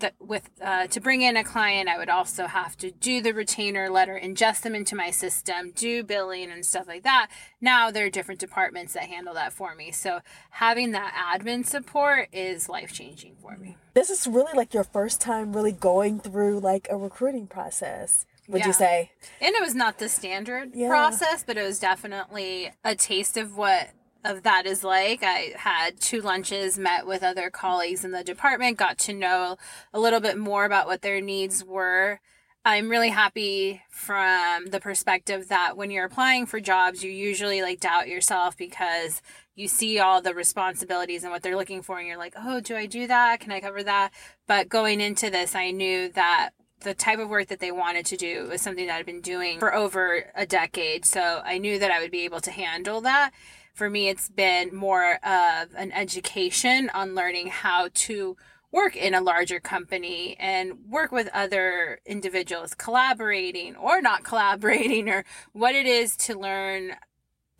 that 0.00 0.14
with 0.20 0.50
uh, 0.62 0.86
to 0.88 1.00
bring 1.00 1.22
in 1.22 1.36
a 1.36 1.44
client 1.44 1.88
i 1.88 1.96
would 1.96 2.08
also 2.08 2.46
have 2.46 2.76
to 2.76 2.90
do 2.90 3.22
the 3.22 3.32
retainer 3.32 3.88
letter 3.88 4.18
ingest 4.22 4.62
them 4.62 4.74
into 4.74 4.94
my 4.94 5.10
system 5.10 5.72
do 5.74 6.02
billing 6.02 6.50
and 6.50 6.64
stuff 6.66 6.86
like 6.86 7.02
that 7.02 7.28
now 7.60 7.90
there 7.90 8.06
are 8.06 8.10
different 8.10 8.40
departments 8.40 8.92
that 8.92 9.04
handle 9.04 9.32
that 9.34 9.52
for 9.52 9.74
me 9.74 9.90
so 9.90 10.20
having 10.50 10.92
that 10.92 11.14
admin 11.14 11.64
support 11.64 12.28
is 12.32 12.68
life 12.68 12.92
changing 12.92 13.34
for 13.40 13.56
me 13.56 13.76
This 13.94 14.10
is 14.10 14.26
really 14.26 14.52
like 14.54 14.74
your 14.74 14.84
first 14.84 15.20
time 15.20 15.54
really 15.54 15.72
going 15.72 16.20
through 16.20 16.60
like 16.60 16.86
a 16.90 16.96
recruiting 16.96 17.46
process. 17.46 18.26
Would 18.48 18.60
Yeah. 18.60 18.66
you 18.68 18.72
say? 18.74 19.10
and 19.40 19.54
it 19.54 19.60
was 19.62 19.74
not 19.74 19.98
the 19.98 20.08
standard 20.08 20.70
Yeah. 20.74 20.88
process 20.88 21.42
but 21.44 21.56
it 21.56 21.62
was 21.62 21.78
definitely 21.78 22.70
a 22.84 22.94
taste 22.94 23.36
of 23.38 23.56
what 23.56 23.88
of 24.26 24.42
that 24.42 24.66
is 24.66 24.84
like 24.84 25.22
i 25.22 25.52
had 25.56 26.00
two 26.00 26.20
lunches 26.20 26.78
met 26.78 27.06
with 27.06 27.22
other 27.22 27.50
colleagues 27.50 28.04
in 28.04 28.10
the 28.10 28.24
department 28.24 28.76
got 28.76 28.98
to 28.98 29.12
know 29.12 29.56
a 29.92 30.00
little 30.00 30.20
bit 30.20 30.36
more 30.36 30.64
about 30.64 30.86
what 30.86 31.02
their 31.02 31.20
needs 31.20 31.64
were 31.64 32.20
I'm 32.66 32.88
really 32.88 33.10
happy 33.10 33.80
from 33.90 34.66
the 34.66 34.80
perspective 34.80 35.46
that 35.50 35.76
when 35.76 35.92
you're 35.92 36.04
applying 36.04 36.46
for 36.46 36.58
jobs, 36.58 37.04
you 37.04 37.12
usually 37.12 37.62
like 37.62 37.78
doubt 37.78 38.08
yourself 38.08 38.56
because 38.56 39.22
you 39.54 39.68
see 39.68 40.00
all 40.00 40.20
the 40.20 40.34
responsibilities 40.34 41.22
and 41.22 41.30
what 41.30 41.44
they're 41.44 41.56
looking 41.56 41.80
for, 41.80 41.98
and 41.98 42.08
you're 42.08 42.18
like, 42.18 42.34
oh, 42.36 42.58
do 42.58 42.74
I 42.74 42.86
do 42.86 43.06
that? 43.06 43.38
Can 43.38 43.52
I 43.52 43.60
cover 43.60 43.84
that? 43.84 44.10
But 44.48 44.68
going 44.68 45.00
into 45.00 45.30
this, 45.30 45.54
I 45.54 45.70
knew 45.70 46.08
that 46.14 46.50
the 46.80 46.92
type 46.92 47.20
of 47.20 47.28
work 47.28 47.46
that 47.48 47.60
they 47.60 47.70
wanted 47.70 48.04
to 48.06 48.16
do 48.16 48.48
was 48.48 48.62
something 48.62 48.88
that 48.88 48.96
I'd 48.96 49.06
been 49.06 49.20
doing 49.20 49.60
for 49.60 49.72
over 49.72 50.32
a 50.34 50.44
decade. 50.44 51.04
So 51.04 51.42
I 51.44 51.58
knew 51.58 51.78
that 51.78 51.92
I 51.92 52.00
would 52.00 52.10
be 52.10 52.24
able 52.24 52.40
to 52.40 52.50
handle 52.50 53.00
that. 53.02 53.30
For 53.76 53.90
me, 53.90 54.08
it's 54.08 54.30
been 54.30 54.74
more 54.74 55.16
of 55.22 55.74
an 55.76 55.92
education 55.92 56.90
on 56.94 57.14
learning 57.14 57.48
how 57.48 57.90
to 57.92 58.38
work 58.72 58.96
in 58.96 59.12
a 59.12 59.20
larger 59.20 59.60
company 59.60 60.34
and 60.40 60.78
work 60.88 61.12
with 61.12 61.28
other 61.34 62.00
individuals, 62.06 62.72
collaborating 62.72 63.76
or 63.76 64.00
not 64.00 64.24
collaborating, 64.30 65.10
or 65.10 65.26
what 65.52 65.74
it 65.74 65.84
is 65.84 66.16
to 66.16 66.38
learn 66.38 66.96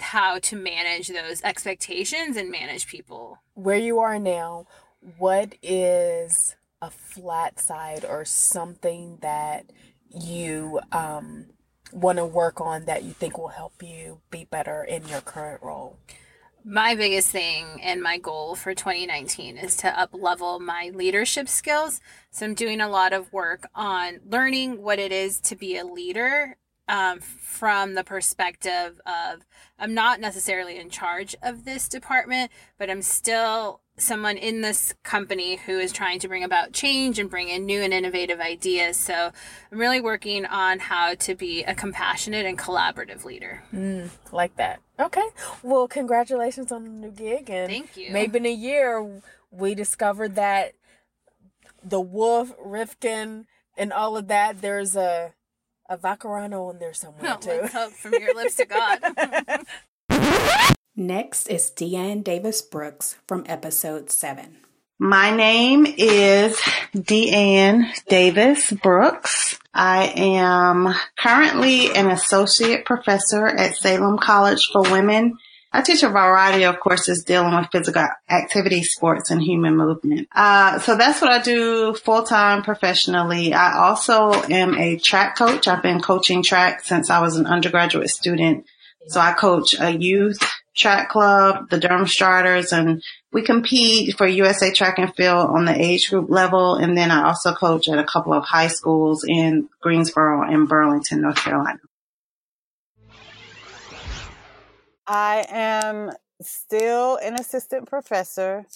how 0.00 0.38
to 0.38 0.56
manage 0.56 1.08
those 1.08 1.42
expectations 1.42 2.38
and 2.38 2.50
manage 2.50 2.86
people. 2.86 3.36
Where 3.52 3.76
you 3.76 3.98
are 3.98 4.18
now, 4.18 4.66
what 5.18 5.54
is 5.62 6.56
a 6.80 6.90
flat 6.90 7.60
side 7.60 8.06
or 8.06 8.24
something 8.24 9.18
that 9.20 9.70
you 10.08 10.80
um, 10.92 11.48
want 11.92 12.18
to 12.18 12.24
work 12.24 12.60
on 12.60 12.84
that 12.86 13.04
you 13.04 13.12
think 13.12 13.38
will 13.38 13.48
help 13.48 13.82
you 13.82 14.20
be 14.30 14.44
better 14.44 14.82
in 14.82 15.06
your 15.08 15.20
current 15.20 15.62
role? 15.62 15.96
my 16.68 16.96
biggest 16.96 17.30
thing 17.30 17.80
and 17.80 18.02
my 18.02 18.18
goal 18.18 18.56
for 18.56 18.74
2019 18.74 19.56
is 19.56 19.76
to 19.76 20.00
up 20.00 20.10
level 20.12 20.58
my 20.58 20.90
leadership 20.92 21.48
skills. 21.48 22.00
So 22.32 22.44
I'm 22.44 22.54
doing 22.54 22.80
a 22.80 22.88
lot 22.88 23.12
of 23.12 23.32
work 23.32 23.68
on 23.72 24.18
learning 24.28 24.82
what 24.82 24.98
it 24.98 25.12
is 25.12 25.38
to 25.42 25.54
be 25.54 25.78
a 25.78 25.86
leader 25.86 26.56
um, 26.88 27.20
from 27.20 27.94
the 27.94 28.02
perspective 28.02 29.00
of 29.06 29.46
I'm 29.78 29.94
not 29.94 30.18
necessarily 30.18 30.76
in 30.76 30.90
charge 30.90 31.36
of 31.40 31.64
this 31.64 31.88
department, 31.88 32.50
but 32.78 32.90
I'm 32.90 33.02
still 33.02 33.80
someone 33.98 34.36
in 34.36 34.60
this 34.60 34.94
company 35.02 35.56
who 35.56 35.78
is 35.78 35.92
trying 35.92 36.18
to 36.20 36.28
bring 36.28 36.44
about 36.44 36.72
change 36.72 37.18
and 37.18 37.30
bring 37.30 37.48
in 37.48 37.64
new 37.64 37.80
and 37.80 37.94
innovative 37.94 38.40
ideas. 38.40 38.96
So 38.96 39.32
I'm 39.72 39.78
really 39.78 40.00
working 40.00 40.44
on 40.44 40.78
how 40.78 41.14
to 41.14 41.34
be 41.34 41.64
a 41.64 41.74
compassionate 41.74 42.44
and 42.44 42.58
collaborative 42.58 43.24
leader. 43.24 43.62
Mm, 43.74 44.10
like 44.32 44.56
that. 44.56 44.80
Okay. 44.98 45.26
Well, 45.62 45.88
congratulations 45.88 46.70
on 46.72 46.84
the 46.84 46.90
new 46.90 47.10
gig. 47.10 47.48
And 47.48 47.70
Thank 47.70 47.96
you. 47.96 48.12
Maybe 48.12 48.38
in 48.38 48.46
a 48.46 48.52
year 48.52 49.22
we 49.50 49.74
discovered 49.74 50.34
that 50.34 50.72
the 51.82 52.00
wolf, 52.00 52.52
Rifkin, 52.62 53.46
and 53.76 53.92
all 53.92 54.16
of 54.16 54.28
that, 54.28 54.60
there's 54.60 54.96
a 54.96 55.32
a 55.88 55.96
Vaccarano 55.96 56.72
in 56.72 56.78
there 56.78 56.92
somewhere 56.92 57.36
too. 57.40 57.60
Let's 57.62 57.72
hope 57.72 57.92
from 57.92 58.14
your 58.14 58.34
lips 58.34 58.56
to 58.56 58.66
God. 58.66 58.98
Next 60.98 61.48
is 61.48 61.70
Deanne 61.76 62.24
Davis 62.24 62.62
Brooks 62.62 63.16
from 63.28 63.44
episode 63.46 64.10
7. 64.10 64.56
My 64.98 65.30
name 65.30 65.84
is 65.84 66.56
Deanne 66.94 67.92
Davis 68.08 68.72
Brooks. 68.72 69.58
I 69.74 70.10
am 70.16 70.94
currently 71.18 71.94
an 71.94 72.10
associate 72.10 72.86
professor 72.86 73.46
at 73.46 73.76
Salem 73.76 74.16
College 74.16 74.70
for 74.72 74.90
Women. 74.90 75.36
I 75.70 75.82
teach 75.82 76.02
a 76.02 76.08
variety 76.08 76.64
of 76.64 76.80
courses 76.80 77.24
dealing 77.24 77.54
with 77.54 77.68
physical 77.70 78.06
activity, 78.30 78.82
sports, 78.82 79.30
and 79.30 79.42
human 79.42 79.76
movement. 79.76 80.28
Uh, 80.34 80.78
so 80.78 80.96
that's 80.96 81.20
what 81.20 81.30
I 81.30 81.42
do 81.42 81.92
full 81.92 82.22
time 82.22 82.62
professionally. 82.62 83.52
I 83.52 83.76
also 83.76 84.32
am 84.32 84.74
a 84.78 84.96
track 84.96 85.36
coach. 85.36 85.68
I've 85.68 85.82
been 85.82 86.00
coaching 86.00 86.42
track 86.42 86.84
since 86.84 87.10
I 87.10 87.20
was 87.20 87.36
an 87.36 87.44
undergraduate 87.44 88.08
student. 88.08 88.64
So 89.08 89.20
I 89.20 89.32
coach 89.32 89.78
a 89.78 89.90
youth 89.90 90.38
track 90.74 91.08
club, 91.08 91.70
the 91.70 91.78
Durham 91.78 92.06
Striders, 92.06 92.72
and 92.72 93.02
we 93.32 93.42
compete 93.42 94.16
for 94.16 94.26
USA 94.26 94.72
Track 94.72 94.98
and 94.98 95.14
Field 95.14 95.48
on 95.50 95.64
the 95.64 95.74
age 95.74 96.10
group 96.10 96.28
level. 96.28 96.74
And 96.74 96.96
then 96.96 97.10
I 97.10 97.24
also 97.24 97.52
coach 97.54 97.88
at 97.88 97.98
a 97.98 98.04
couple 98.04 98.32
of 98.32 98.44
high 98.44 98.68
schools 98.68 99.24
in 99.26 99.68
Greensboro 99.80 100.42
and 100.42 100.68
Burlington, 100.68 101.22
North 101.22 101.36
Carolina. 101.36 101.78
I 105.06 105.46
am 105.48 106.10
still 106.42 107.16
an 107.16 107.34
assistant 107.34 107.88
professor, 107.88 108.66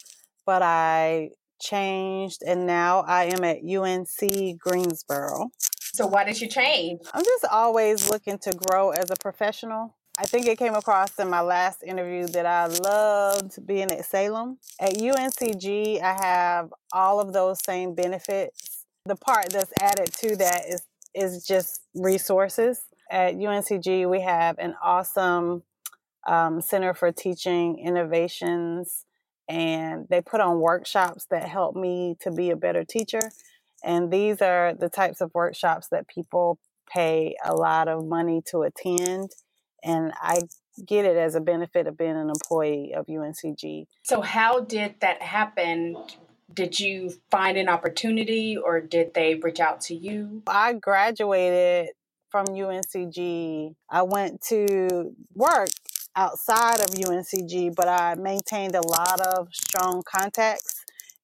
but 0.47 0.63
I 0.63 1.31
changed 1.61 2.43
and 2.47 2.67
now 2.67 3.01
I 3.01 3.25
am 3.25 3.45
at 3.45 3.59
UNC 3.63 4.59
Greensboro. 4.59 5.51
So 5.93 6.07
why 6.07 6.25
did 6.25 6.41
you 6.41 6.49
change? 6.49 7.01
I'm 7.13 7.25
just 7.25 7.45
always 7.51 8.09
looking 8.09 8.39
to 8.39 8.53
grow 8.53 8.91
as 8.91 9.11
a 9.11 9.17
professional. 9.21 9.97
I 10.21 10.25
think 10.25 10.47
it 10.47 10.59
came 10.59 10.75
across 10.75 11.19
in 11.19 11.31
my 11.31 11.41
last 11.41 11.83
interview 11.83 12.27
that 12.27 12.45
I 12.45 12.67
loved 12.67 13.67
being 13.67 13.91
at 13.91 14.05
Salem. 14.05 14.59
At 14.79 14.97
UNCG, 14.97 16.03
I 16.03 16.13
have 16.23 16.75
all 16.93 17.21
of 17.21 17.33
those 17.33 17.65
same 17.65 17.95
benefits. 17.95 18.85
The 19.07 19.17
part 19.17 19.49
that's 19.49 19.73
added 19.81 20.13
to 20.19 20.37
that 20.37 20.67
is 20.69 20.83
is 21.15 21.47
just 21.47 21.81
resources. 21.95 22.83
At 23.11 23.37
UNCG, 23.37 24.11
we 24.11 24.21
have 24.21 24.59
an 24.59 24.75
awesome 24.83 25.63
um, 26.29 26.61
Center 26.61 26.93
for 26.93 27.11
Teaching 27.13 27.79
Innovations, 27.79 29.07
and 29.49 30.07
they 30.11 30.21
put 30.21 30.43
on 30.43 30.61
workshops 30.61 31.25
that 31.31 31.49
help 31.49 31.75
me 31.75 32.19
to 32.21 32.31
be 32.31 32.51
a 32.51 32.57
better 32.57 32.85
teacher. 32.85 33.23
And 33.83 34.13
these 34.13 34.43
are 34.43 34.75
the 34.75 34.91
types 34.91 35.23
of 35.23 35.31
workshops 35.33 35.89
that 35.89 36.09
people 36.09 36.59
pay 36.93 37.37
a 37.43 37.55
lot 37.55 37.89
of 37.89 38.05
money 38.05 38.43
to 38.51 38.65
attend 38.65 39.31
and 39.83 40.13
I 40.21 40.41
get 40.87 41.05
it 41.05 41.17
as 41.17 41.35
a 41.35 41.41
benefit 41.41 41.87
of 41.87 41.97
being 41.97 42.17
an 42.17 42.31
employee 42.31 42.95
of 42.95 43.07
UNCG. 43.07 43.87
So, 44.03 44.21
how 44.21 44.61
did 44.61 44.97
that 45.01 45.23
happen? 45.23 45.97
Did 46.53 46.81
you 46.81 47.13
find 47.31 47.57
an 47.57 47.69
opportunity 47.69 48.57
or 48.57 48.81
did 48.81 49.15
they 49.15 49.37
reach 49.37 49.61
out 49.61 49.81
to 49.83 49.95
you? 49.95 50.43
I 50.49 50.73
graduated 50.73 51.91
from 52.29 52.47
UNCG. 52.47 53.75
I 53.89 54.03
went 54.03 54.41
to 54.49 55.15
work 55.35 55.69
outside 56.17 56.81
of 56.81 56.87
UNCG, 56.87 57.75
but 57.75 57.89
I 57.89 58.17
maintained 58.17 58.75
a 58.75 58.87
lot 58.87 59.21
of 59.21 59.49
strong 59.53 60.03
contacts 60.03 60.80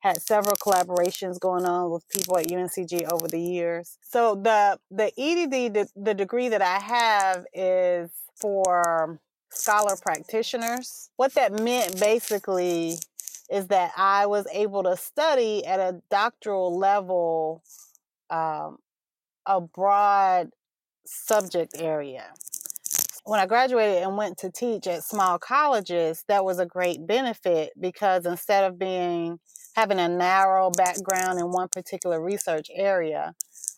had 0.07 0.23
several 0.23 0.57
collaborations 0.57 1.41
going 1.41 1.65
on 1.65 1.91
with 1.91 2.09
people 2.09 2.39
at 2.39 2.47
UNCG 2.47 3.13
over 3.13 3.27
the 3.27 3.41
years. 3.41 3.99
So 4.03 4.37
the 4.37 4.79
the 4.91 5.13
EDD 5.19 5.75
the, 5.75 5.89
the 5.97 6.15
degree 6.15 6.49
that 6.49 6.63
I 6.63 6.79
have 6.79 7.45
is 7.53 8.11
for 8.41 9.19
scholar 9.51 9.97
practitioners. 9.97 11.11
What 11.17 11.35
that 11.35 11.61
meant 11.61 11.99
basically 11.99 12.99
is 13.51 13.67
that 13.69 13.93
I 13.97 14.27
was 14.27 14.47
able 14.53 14.83
to 14.85 14.97
study 14.97 15.65
at 15.67 15.81
a 15.81 16.01
doctoral 16.11 16.77
level 16.77 17.63
um, 18.31 18.79
a 19.47 19.61
broad 19.61 20.51
subject 21.05 21.75
area. 21.79 22.33
When 23.27 23.41
I 23.41 23.47
graduated 23.47 24.05
and 24.05 24.17
went 24.17 24.39
to 24.39 24.53
teach 24.53 24.87
at 24.87 25.03
small 25.03 25.37
colleges, 25.37 26.25
that 26.29 26.45
was 26.45 26.61
a 26.61 26.65
great 26.65 27.09
benefit 27.09 27.73
because 27.79 28.25
instead 28.25 28.63
of 28.63 28.79
being 28.79 29.41
having 29.75 29.99
a 29.99 30.09
narrow 30.09 30.71
background 30.71 31.41
in 31.41 31.51
one 31.51 31.67
particular 31.67 32.23
research 32.23 32.69
area, 32.73 33.35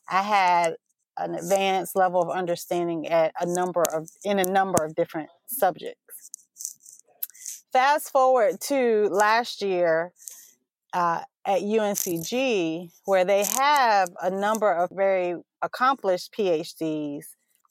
I 0.07 0.21
had 0.21 0.75
an 1.17 1.35
advanced 1.35 1.97
level 1.97 2.21
of 2.21 2.29
understanding 2.29 3.09
at 3.09 3.33
a 3.41 3.47
number 3.47 3.83
of 3.91 4.11
in 4.23 4.39
a 4.39 4.45
number 4.45 4.85
of 4.85 4.95
different 4.95 5.31
subjects. 5.47 6.31
Fast 7.73 8.13
forward 8.13 8.61
to 8.65 9.09
last 9.11 9.63
year 9.63 10.13
uh, 10.93 11.23
at 11.47 11.63
UNCG, 11.63 12.91
where 13.07 13.25
they 13.25 13.45
have 13.45 14.11
a 14.23 14.29
number 14.29 14.71
of 14.71 14.91
very 14.91 15.37
accomplished 15.63 16.35
PhDs 16.39 17.25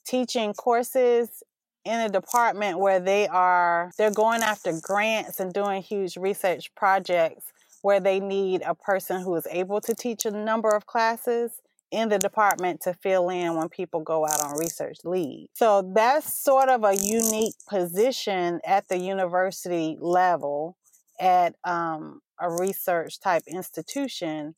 teaching 0.04 0.54
courses 0.54 1.42
in 1.88 2.00
a 2.00 2.08
department 2.10 2.78
where 2.78 3.00
they 3.00 3.26
are 3.28 3.90
they're 3.96 4.10
going 4.10 4.42
after 4.42 4.78
grants 4.82 5.40
and 5.40 5.54
doing 5.54 5.82
huge 5.82 6.18
research 6.18 6.72
projects 6.74 7.46
where 7.80 7.98
they 7.98 8.20
need 8.20 8.60
a 8.66 8.74
person 8.74 9.22
who 9.22 9.34
is 9.36 9.46
able 9.50 9.80
to 9.80 9.94
teach 9.94 10.26
a 10.26 10.30
number 10.30 10.68
of 10.68 10.84
classes 10.84 11.62
in 11.90 12.10
the 12.10 12.18
department 12.18 12.82
to 12.82 12.92
fill 12.92 13.30
in 13.30 13.54
when 13.54 13.70
people 13.70 14.00
go 14.00 14.26
out 14.26 14.44
on 14.44 14.58
research 14.58 14.98
leave. 15.04 15.48
So 15.54 15.90
that's 15.94 16.38
sort 16.38 16.68
of 16.68 16.84
a 16.84 16.94
unique 16.94 17.54
position 17.66 18.60
at 18.66 18.86
the 18.88 18.98
university 18.98 19.96
level 19.98 20.76
at 21.18 21.54
um, 21.64 22.20
a 22.38 22.50
research 22.50 23.18
type 23.18 23.44
institution 23.48 24.54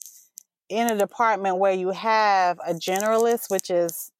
in 0.68 0.90
a 0.90 0.98
department 0.98 1.58
where 1.58 1.74
you 1.74 1.90
have 1.90 2.58
a 2.66 2.74
generalist, 2.74 3.50
which 3.50 3.70
is 3.70 4.10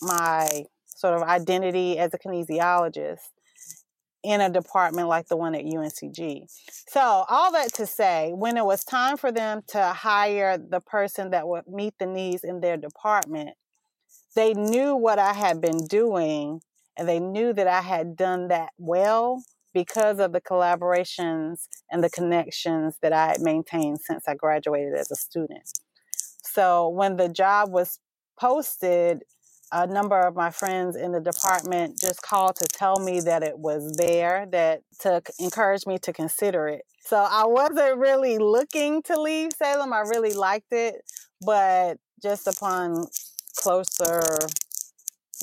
my 0.00 0.64
sort 1.00 1.14
of 1.14 1.22
identity 1.22 1.98
as 1.98 2.12
a 2.12 2.18
kinesiologist, 2.18 3.20
in 4.22 4.40
a 4.40 4.50
department 4.50 5.08
like 5.08 5.28
the 5.28 5.36
one 5.36 5.54
at 5.54 5.64
UNCG. 5.64 6.44
So, 6.88 7.00
all 7.00 7.52
that 7.52 7.72
to 7.74 7.86
say, 7.86 8.32
when 8.34 8.56
it 8.58 8.64
was 8.64 8.84
time 8.84 9.16
for 9.16 9.32
them 9.32 9.62
to 9.68 9.82
hire 9.82 10.58
the 10.58 10.80
person 10.80 11.30
that 11.30 11.48
would 11.48 11.66
meet 11.66 11.94
the 11.98 12.06
needs 12.06 12.44
in 12.44 12.60
their 12.60 12.76
department, 12.76 13.50
they 14.36 14.52
knew 14.52 14.94
what 14.94 15.18
I 15.18 15.32
had 15.32 15.60
been 15.60 15.86
doing 15.86 16.60
and 16.96 17.08
they 17.08 17.18
knew 17.18 17.52
that 17.54 17.66
I 17.66 17.80
had 17.80 18.14
done 18.14 18.48
that 18.48 18.70
well 18.76 19.42
because 19.72 20.18
of 20.18 20.32
the 20.32 20.40
collaborations 20.40 21.68
and 21.90 22.04
the 22.04 22.10
connections 22.10 22.98
that 23.00 23.12
I 23.12 23.28
had 23.28 23.40
maintained 23.40 24.00
since 24.00 24.24
I 24.28 24.34
graduated 24.34 24.94
as 24.94 25.10
a 25.10 25.16
student. 25.16 25.80
So 26.42 26.88
when 26.88 27.16
the 27.16 27.28
job 27.28 27.70
was 27.70 28.00
posted, 28.38 29.22
a 29.72 29.86
number 29.86 30.18
of 30.18 30.34
my 30.34 30.50
friends 30.50 30.96
in 30.96 31.12
the 31.12 31.20
department 31.20 32.00
just 32.00 32.22
called 32.22 32.56
to 32.56 32.66
tell 32.66 32.98
me 32.98 33.20
that 33.20 33.42
it 33.42 33.58
was 33.58 33.92
there, 33.96 34.46
that 34.50 34.82
to 35.00 35.22
encourage 35.38 35.86
me 35.86 35.98
to 35.98 36.12
consider 36.12 36.68
it. 36.68 36.82
So 37.02 37.16
I 37.16 37.46
wasn't 37.46 37.98
really 37.98 38.38
looking 38.38 39.02
to 39.04 39.20
leave 39.20 39.52
Salem. 39.52 39.92
I 39.92 40.00
really 40.00 40.32
liked 40.32 40.72
it, 40.72 41.02
but 41.40 41.98
just 42.22 42.46
upon 42.46 43.06
closer 43.56 44.20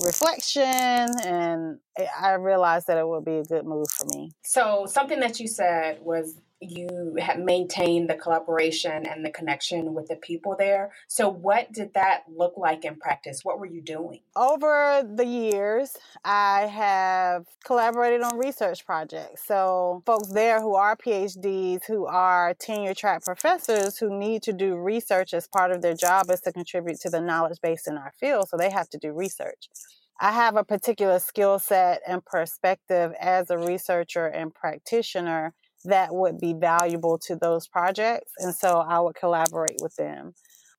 reflection 0.03 1.09
and 1.25 1.79
eh, 1.97 2.05
I 2.19 2.33
realized 2.33 2.87
that 2.87 2.97
it 2.97 3.07
would 3.07 3.25
be 3.25 3.37
a 3.37 3.43
good 3.43 3.65
move 3.65 3.89
for 3.89 4.05
me. 4.15 4.31
So 4.43 4.85
something 4.87 5.19
that 5.21 5.39
you 5.39 5.47
said 5.47 5.99
was 6.01 6.35
you 6.60 7.15
have 7.20 7.39
maintained 7.39 8.10
the 8.10 8.15
collaboration 8.15 9.06
and 9.06 9.24
the 9.24 9.30
connection 9.30 9.93
with 9.93 10.08
the 10.08 10.15
people 10.15 10.56
there. 10.58 10.91
So, 11.08 11.30
what 11.30 11.72
did 11.72 11.93
that 11.93 12.24
look 12.36 12.54
like 12.58 12.84
in 12.84 12.96
practice? 12.96 13.41
What 13.43 13.60
were 13.60 13.65
you 13.65 13.82
doing? 13.82 14.22
Over 14.36 15.04
the 15.04 15.26
years, 15.26 15.96
I 16.26 16.62
have 16.62 17.46
collaborated 17.63 18.22
on 18.22 18.38
research 18.38 18.86
projects. 18.86 19.46
So, 19.46 20.04
folks 20.06 20.30
there 20.30 20.62
who 20.62 20.76
are 20.76 20.96
PhDs, 20.96 21.86
who 21.86 22.06
are 22.06 22.54
tenure 22.56 22.93
track 22.93 23.24
professors, 23.24 23.98
who 23.98 24.17
need 24.17 24.41
to 24.43 24.54
do 24.54 24.76
research 24.76 25.34
as 25.34 25.48
part 25.48 25.72
of 25.72 25.82
their 25.82 25.96
job 25.96 26.30
is 26.32 26.41
to 26.41 26.52
contribute 26.52 27.00
to 27.02 27.10
the 27.10 27.22
knowledge 27.22 27.60
base 27.62 27.88
in 27.88 27.98
our 27.98 28.13
field. 28.20 28.50
So, 28.50 28.58
they 28.58 28.72
have 28.72 28.89
to 28.89 28.98
do 28.98 29.12
research. 29.12 29.70
I 30.20 30.32
have 30.32 30.56
a 30.56 30.63
particular 30.63 31.20
skill 31.20 31.60
set 31.60 32.02
and 32.08 32.26
perspective 32.26 33.13
as 33.20 33.52
a 33.52 33.58
researcher 33.60 34.26
and 34.26 34.52
practitioner 34.52 35.54
that 35.88 36.13
would 36.13 36.39
be 36.39 36.54
valuable 36.54 37.17
to 37.19 37.36
those 37.36 37.67
projects. 37.67 38.32
And 38.39 38.54
so 38.54 38.80
I 38.80 39.00
would 39.00 39.15
collaborate 39.15 39.78
with 39.82 39.95
them. 39.95 40.34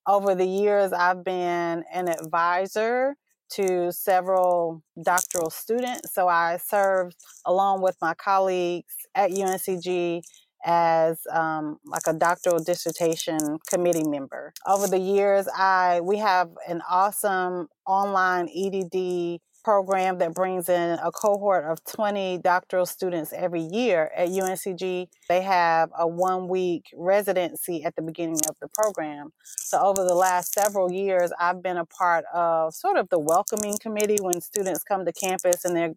Over 0.07 0.33
the 0.35 0.45
years, 0.45 0.93
I've 0.93 1.23
been 1.23 1.83
an 1.93 2.07
advisor 2.07 3.15
to 3.53 3.91
several 3.91 4.83
doctoral 5.03 5.49
students. 5.49 6.13
So 6.13 6.27
I 6.27 6.57
served 6.57 7.15
along 7.45 7.81
with 7.81 7.97
my 8.01 8.13
colleagues 8.13 8.93
at 9.15 9.31
UNCG 9.31 10.21
as 10.65 11.19
um, 11.31 11.77
like 11.85 12.03
a 12.07 12.13
doctoral 12.13 12.59
dissertation 12.59 13.59
committee 13.69 14.07
member. 14.07 14.53
Over 14.67 14.87
the 14.87 14.99
years, 14.99 15.47
I 15.55 16.01
we 16.01 16.17
have 16.17 16.49
an 16.67 16.81
awesome 16.89 17.67
online 17.87 18.49
EDD 18.49 19.39
program 19.63 20.17
that 20.19 20.33
brings 20.33 20.69
in 20.69 20.99
a 21.03 21.11
cohort 21.11 21.65
of 21.65 21.83
20 21.85 22.39
doctoral 22.39 22.85
students 22.85 23.33
every 23.33 23.61
year 23.61 24.11
at 24.15 24.29
UNCG. 24.29 25.07
They 25.27 25.41
have 25.41 25.89
a 25.97 26.07
one 26.07 26.47
week 26.47 26.85
residency 26.95 27.83
at 27.83 27.95
the 27.95 28.01
beginning 28.01 28.39
of 28.49 28.55
the 28.61 28.67
program. 28.73 29.31
So, 29.43 29.79
over 29.79 30.03
the 30.03 30.15
last 30.15 30.53
several 30.53 30.91
years, 30.91 31.31
I've 31.39 31.61
been 31.61 31.77
a 31.77 31.85
part 31.85 32.25
of 32.33 32.73
sort 32.73 32.97
of 32.97 33.09
the 33.09 33.19
welcoming 33.19 33.77
committee 33.81 34.17
when 34.21 34.41
students 34.41 34.83
come 34.83 35.05
to 35.05 35.13
campus 35.13 35.65
and 35.65 35.75
they're 35.75 35.95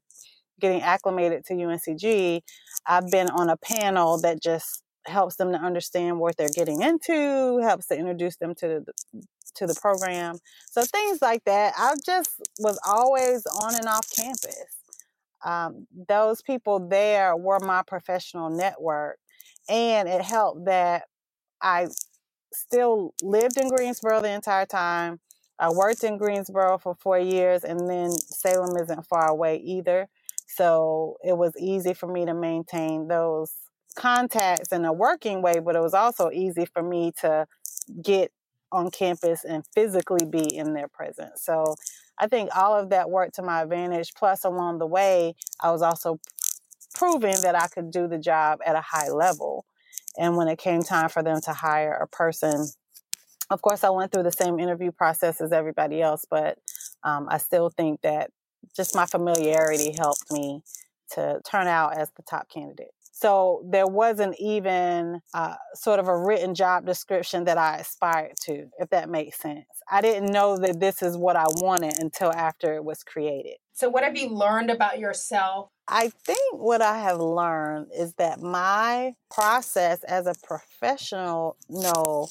getting 0.61 0.83
acclimated 0.83 1.45
to 1.47 1.55
UNCG. 1.55 2.41
I've 2.87 3.11
been 3.11 3.29
on 3.31 3.51
a 3.51 3.57
panel 3.57 4.21
that 4.21 4.43
just 4.43 4.82
helps 5.07 5.37
them 5.37 5.53
to 5.53 5.59
understand 5.59 6.19
what 6.19 6.37
they're 6.37 6.49
getting 6.55 6.83
into, 6.83 7.59
helps 7.59 7.87
to 7.89 7.97
introduce 7.97 8.37
them 8.37 8.55
to 8.57 8.85
the, 8.87 9.23
to 9.57 9.67
the 9.67 9.75
program. 9.75 10.37
So 10.71 10.83
things 10.83 11.21
like 11.21 11.45
that. 11.45 11.75
I 11.77 11.95
just 12.05 12.31
was 12.61 12.79
always 12.87 13.47
on 13.47 13.75
and 13.75 13.87
off 13.87 14.07
campus. 14.15 14.77
Um, 15.45 15.87
those 16.09 16.43
people 16.43 16.89
there 16.89 17.37
were 17.37 17.59
my 17.61 17.83
professional 17.87 18.51
network, 18.51 19.19
and 19.69 20.09
it 20.09 20.23
helped 20.23 20.67
that 20.67 21.05
I 21.61 21.89
still 22.53 23.15
lived 23.23 23.57
in 23.57 23.69
Greensboro 23.69 24.21
the 24.21 24.31
entire 24.31 24.67
time. 24.67 25.21
I 25.59 25.71
worked 25.71 26.05
in 26.05 26.19
Greensboro 26.19 26.79
for 26.79 26.95
four 26.95 27.19
years, 27.19 27.65
and 27.65 27.89
then 27.89 28.11
Salem 28.13 28.77
isn't 28.81 29.07
far 29.07 29.29
away 29.29 29.57
either. 29.59 30.09
So 30.47 31.17
it 31.25 31.37
was 31.37 31.55
easy 31.59 31.95
for 31.95 32.07
me 32.07 32.27
to 32.27 32.35
maintain 32.35 33.09
those 33.09 33.53
contacts 33.93 34.73
in 34.73 34.85
a 34.85 34.93
working 34.93 35.43
way, 35.43 35.59
but 35.59 35.77
it 35.77 35.81
was 35.81 35.95
also 35.95 36.31
easy 36.31 36.67
for 36.67 36.83
me 36.83 37.13
to 37.21 37.47
get 38.01 38.33
on 38.71 38.91
campus 38.91 39.45
and 39.45 39.65
physically 39.75 40.25
be 40.25 40.57
in 40.57 40.73
their 40.73 40.89
presence. 40.89 41.43
So 41.43 41.77
I 42.19 42.27
think 42.27 42.51
all 42.57 42.79
of 42.79 42.91
that 42.91 43.11
worked 43.11 43.35
to 43.37 43.43
my 43.43 43.63
advantage. 43.63 44.15
Plus, 44.15 44.45
along 44.45 44.79
the 44.79 44.87
way, 44.87 45.35
I 45.61 45.71
was 45.71 45.83
also 45.83 46.19
proving 46.95 47.37
that 47.43 47.55
I 47.55 47.69
could 47.69 47.91
do 47.91 48.09
the 48.09 48.19
job 48.19 48.61
at 48.65 48.77
a 48.77 48.81
high 48.81 49.11
level. 49.11 49.65
And 50.19 50.37
when 50.37 50.49
it 50.49 50.59
came 50.59 50.83
time 50.83 51.09
for 51.09 51.23
them 51.23 51.41
to 51.43 51.53
hire 51.53 51.93
a 51.93 52.07
person, 52.07 52.67
of 53.51 53.61
course, 53.61 53.85
I 53.85 53.91
went 53.91 54.13
through 54.13 54.23
the 54.23 54.33
same 54.33 54.59
interview 54.59 54.93
process 54.93 55.41
as 55.41 55.53
everybody 55.53 56.01
else, 56.01 56.25
but 56.29 56.59
um, 57.03 57.29
I 57.31 57.39
still 57.39 57.71
think 57.71 58.01
that 58.03 58.31
just 58.75 58.95
my 58.95 59.07
familiarity 59.07 59.95
helped 59.99 60.31
me 60.31 60.63
to 61.13 61.41
turn 61.45 61.67
out 61.67 61.97
as 61.99 62.11
the 62.17 62.23
top 62.23 62.49
candidate. 62.49 62.95
So 63.23 63.63
there 63.71 63.87
wasn't 63.87 64.35
even 64.41 65.21
uh, 65.33 65.55
sort 65.75 66.01
of 66.01 66.09
a 66.09 66.19
written 66.19 66.57
job 66.57 66.85
description 66.85 67.45
that 67.45 67.57
I 67.57 67.77
aspired 67.77 68.33
to, 68.47 68.67
if 68.81 68.91
that 68.91 69.09
makes 69.09 69.39
sense. 69.39 69.65
I 69.89 70.01
didn't 70.01 70.33
know 70.33 70.57
that 70.57 70.81
this 70.81 71.03
is 71.03 71.17
what 71.17 71.37
I 71.37 71.45
wanted 71.47 72.01
until 72.01 72.33
after 72.33 72.75
it 72.75 72.85
was 72.85 73.05
created. 73.05 73.59
So, 73.75 73.89
what 73.89 74.03
have 74.03 74.17
you 74.17 74.29
learned 74.29 74.71
about 74.71 74.99
yourself? 74.99 75.69
I 75.87 76.09
think 76.09 76.55
what 76.55 76.83
I 76.83 76.99
have 76.99 77.21
learned 77.21 77.93
is 77.97 78.13
that 78.15 78.41
my 78.41 79.13
process 79.31 80.03
as 80.03 80.27
a 80.27 80.35
professional 80.43 81.57
no, 81.69 82.27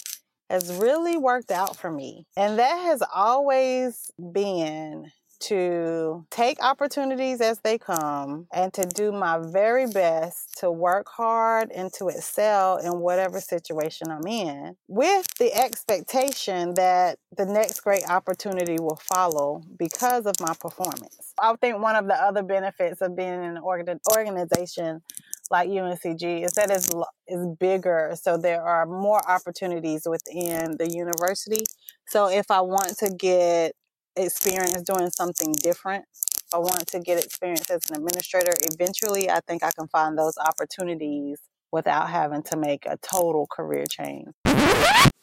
has 0.50 0.74
really 0.74 1.16
worked 1.16 1.52
out 1.52 1.78
for 1.78 1.90
me. 1.90 2.26
And 2.36 2.60
that 2.60 2.76
has 2.84 3.02
always 3.16 4.12
been 4.34 5.10
to 5.42 6.26
take 6.30 6.64
opportunities 6.64 7.42
as 7.42 7.60
they 7.60 7.78
come 7.78 8.48
and 8.54 8.74
to 8.74 8.86
do 8.86 9.12
my 9.12 9.40
very 9.40 9.88
best 9.88 10.58
to 10.60 10.72
work 10.72 11.08
hard 11.10 11.72
and 11.72 11.92
to 11.94 12.08
excel 12.08 12.78
in 12.78 13.00
whatever 13.00 13.42
situation 13.42 14.08
I'm 14.10 14.28
in 14.28 14.76
with 14.88 15.28
the 15.38 15.54
expectation 15.54 16.76
that 16.76 17.18
the 17.36 17.46
next 17.46 17.82
great 17.82 18.08
opportunity 18.10 18.78
will 18.80 19.00
follow 19.02 19.64
because 19.78 20.26
of 20.26 20.36
my 20.40 20.54
performance. 20.60 21.34
I 21.42 21.54
think 21.60 21.82
one 21.82 21.96
of 21.96 22.08
the 22.08 22.16
other 22.16 22.44
benefits 22.44 23.02
of 23.02 23.16
being 23.16 23.44
in 23.44 23.58
an 23.58 24.00
organization 24.16 25.02
like 25.50 25.70
UNCG 25.70 26.46
is 26.46 26.54
that 26.54 26.72
it's, 26.72 26.90
it's 27.28 27.46
bigger, 27.60 28.14
so 28.20 28.38
there 28.38 28.64
are 28.64 28.86
more 28.86 29.22
opportunities 29.30 30.08
within 30.08 30.78
the 30.78 30.90
university. 30.90 31.66
So 32.08 32.30
if 32.30 32.50
I 32.50 32.62
want 32.62 32.98
to 33.00 33.10
get 33.10 33.76
experience 34.16 34.82
doing 34.84 35.10
something 35.10 35.54
different. 35.54 36.06
I 36.54 36.58
want 36.58 36.88
to 36.88 37.00
get 37.00 37.24
experience 37.24 37.70
as 37.70 37.90
an 37.90 37.98
administrator. 37.98 38.52
Eventually, 38.74 39.30
I 39.30 39.40
think 39.48 39.64
I 39.64 39.72
can 39.72 39.88
find 39.88 40.18
those 40.18 40.38
opportunities 40.38 41.40
without 41.72 42.10
having 42.10 42.44
to 42.44 42.58
make 42.58 42.86
a 42.86 42.98
total 42.98 43.48
career 43.48 43.86
change. 43.90 44.28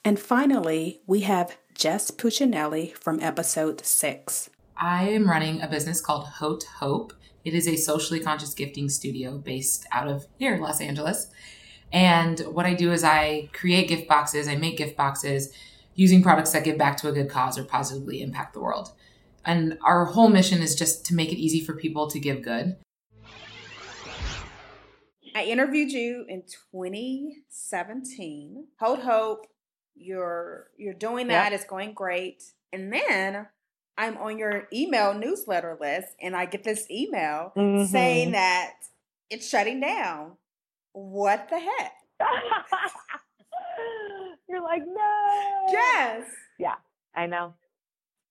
And 0.04 0.18
finally, 0.18 1.02
we 1.06 1.20
have 1.20 1.58
Jess 1.74 2.10
Puccinelli 2.10 2.96
from 2.96 3.20
episode 3.20 3.84
six. 3.84 4.48
I 4.74 5.08
am 5.08 5.28
running 5.28 5.60
a 5.60 5.68
business 5.68 6.00
called 6.00 6.26
Haute 6.26 6.64
Hope. 6.78 7.12
It 7.44 7.52
is 7.52 7.68
a 7.68 7.76
socially 7.76 8.20
conscious 8.20 8.54
gifting 8.54 8.88
studio 8.88 9.36
based 9.36 9.86
out 9.92 10.08
of 10.08 10.26
here, 10.38 10.56
Los 10.56 10.80
Angeles. 10.80 11.28
And 11.92 12.40
what 12.40 12.64
I 12.64 12.74
do 12.74 12.92
is 12.92 13.04
I 13.04 13.50
create 13.52 13.88
gift 13.88 14.08
boxes, 14.08 14.48
I 14.48 14.56
make 14.56 14.78
gift 14.78 14.96
boxes 14.96 15.52
using 15.98 16.22
products 16.22 16.52
that 16.52 16.62
give 16.62 16.78
back 16.78 16.96
to 16.96 17.08
a 17.08 17.12
good 17.12 17.28
cause 17.28 17.58
or 17.58 17.64
positively 17.64 18.22
impact 18.22 18.54
the 18.54 18.60
world. 18.60 18.92
And 19.44 19.76
our 19.82 20.04
whole 20.04 20.28
mission 20.28 20.62
is 20.62 20.76
just 20.76 21.04
to 21.06 21.14
make 21.14 21.32
it 21.32 21.38
easy 21.38 21.60
for 21.60 21.74
people 21.74 22.08
to 22.08 22.20
give 22.20 22.40
good. 22.40 22.76
I 25.34 25.42
interviewed 25.44 25.90
you 25.90 26.24
in 26.28 26.44
2017. 26.72 28.68
Haute 28.78 29.02
Hope. 29.02 29.46
You're 29.96 30.68
you're 30.76 30.94
doing 30.94 31.26
that. 31.28 31.50
Yep. 31.50 31.60
It's 31.60 31.68
going 31.68 31.94
great. 31.94 32.44
And 32.72 32.92
then 32.92 33.48
I'm 33.96 34.16
on 34.18 34.38
your 34.38 34.68
email 34.72 35.12
newsletter 35.14 35.76
list 35.80 36.14
and 36.22 36.36
I 36.36 36.46
get 36.46 36.62
this 36.62 36.88
email 36.88 37.52
mm-hmm. 37.56 37.86
saying 37.86 38.30
that 38.32 38.74
it's 39.30 39.48
shutting 39.48 39.80
down. 39.80 40.36
What 40.92 41.48
the 41.50 41.58
heck? 41.58 41.92
You're 44.58 44.66
like, 44.66 44.82
no. 44.84 45.66
Yes. 45.70 46.24
Yeah, 46.58 46.74
I 47.14 47.26
know. 47.26 47.54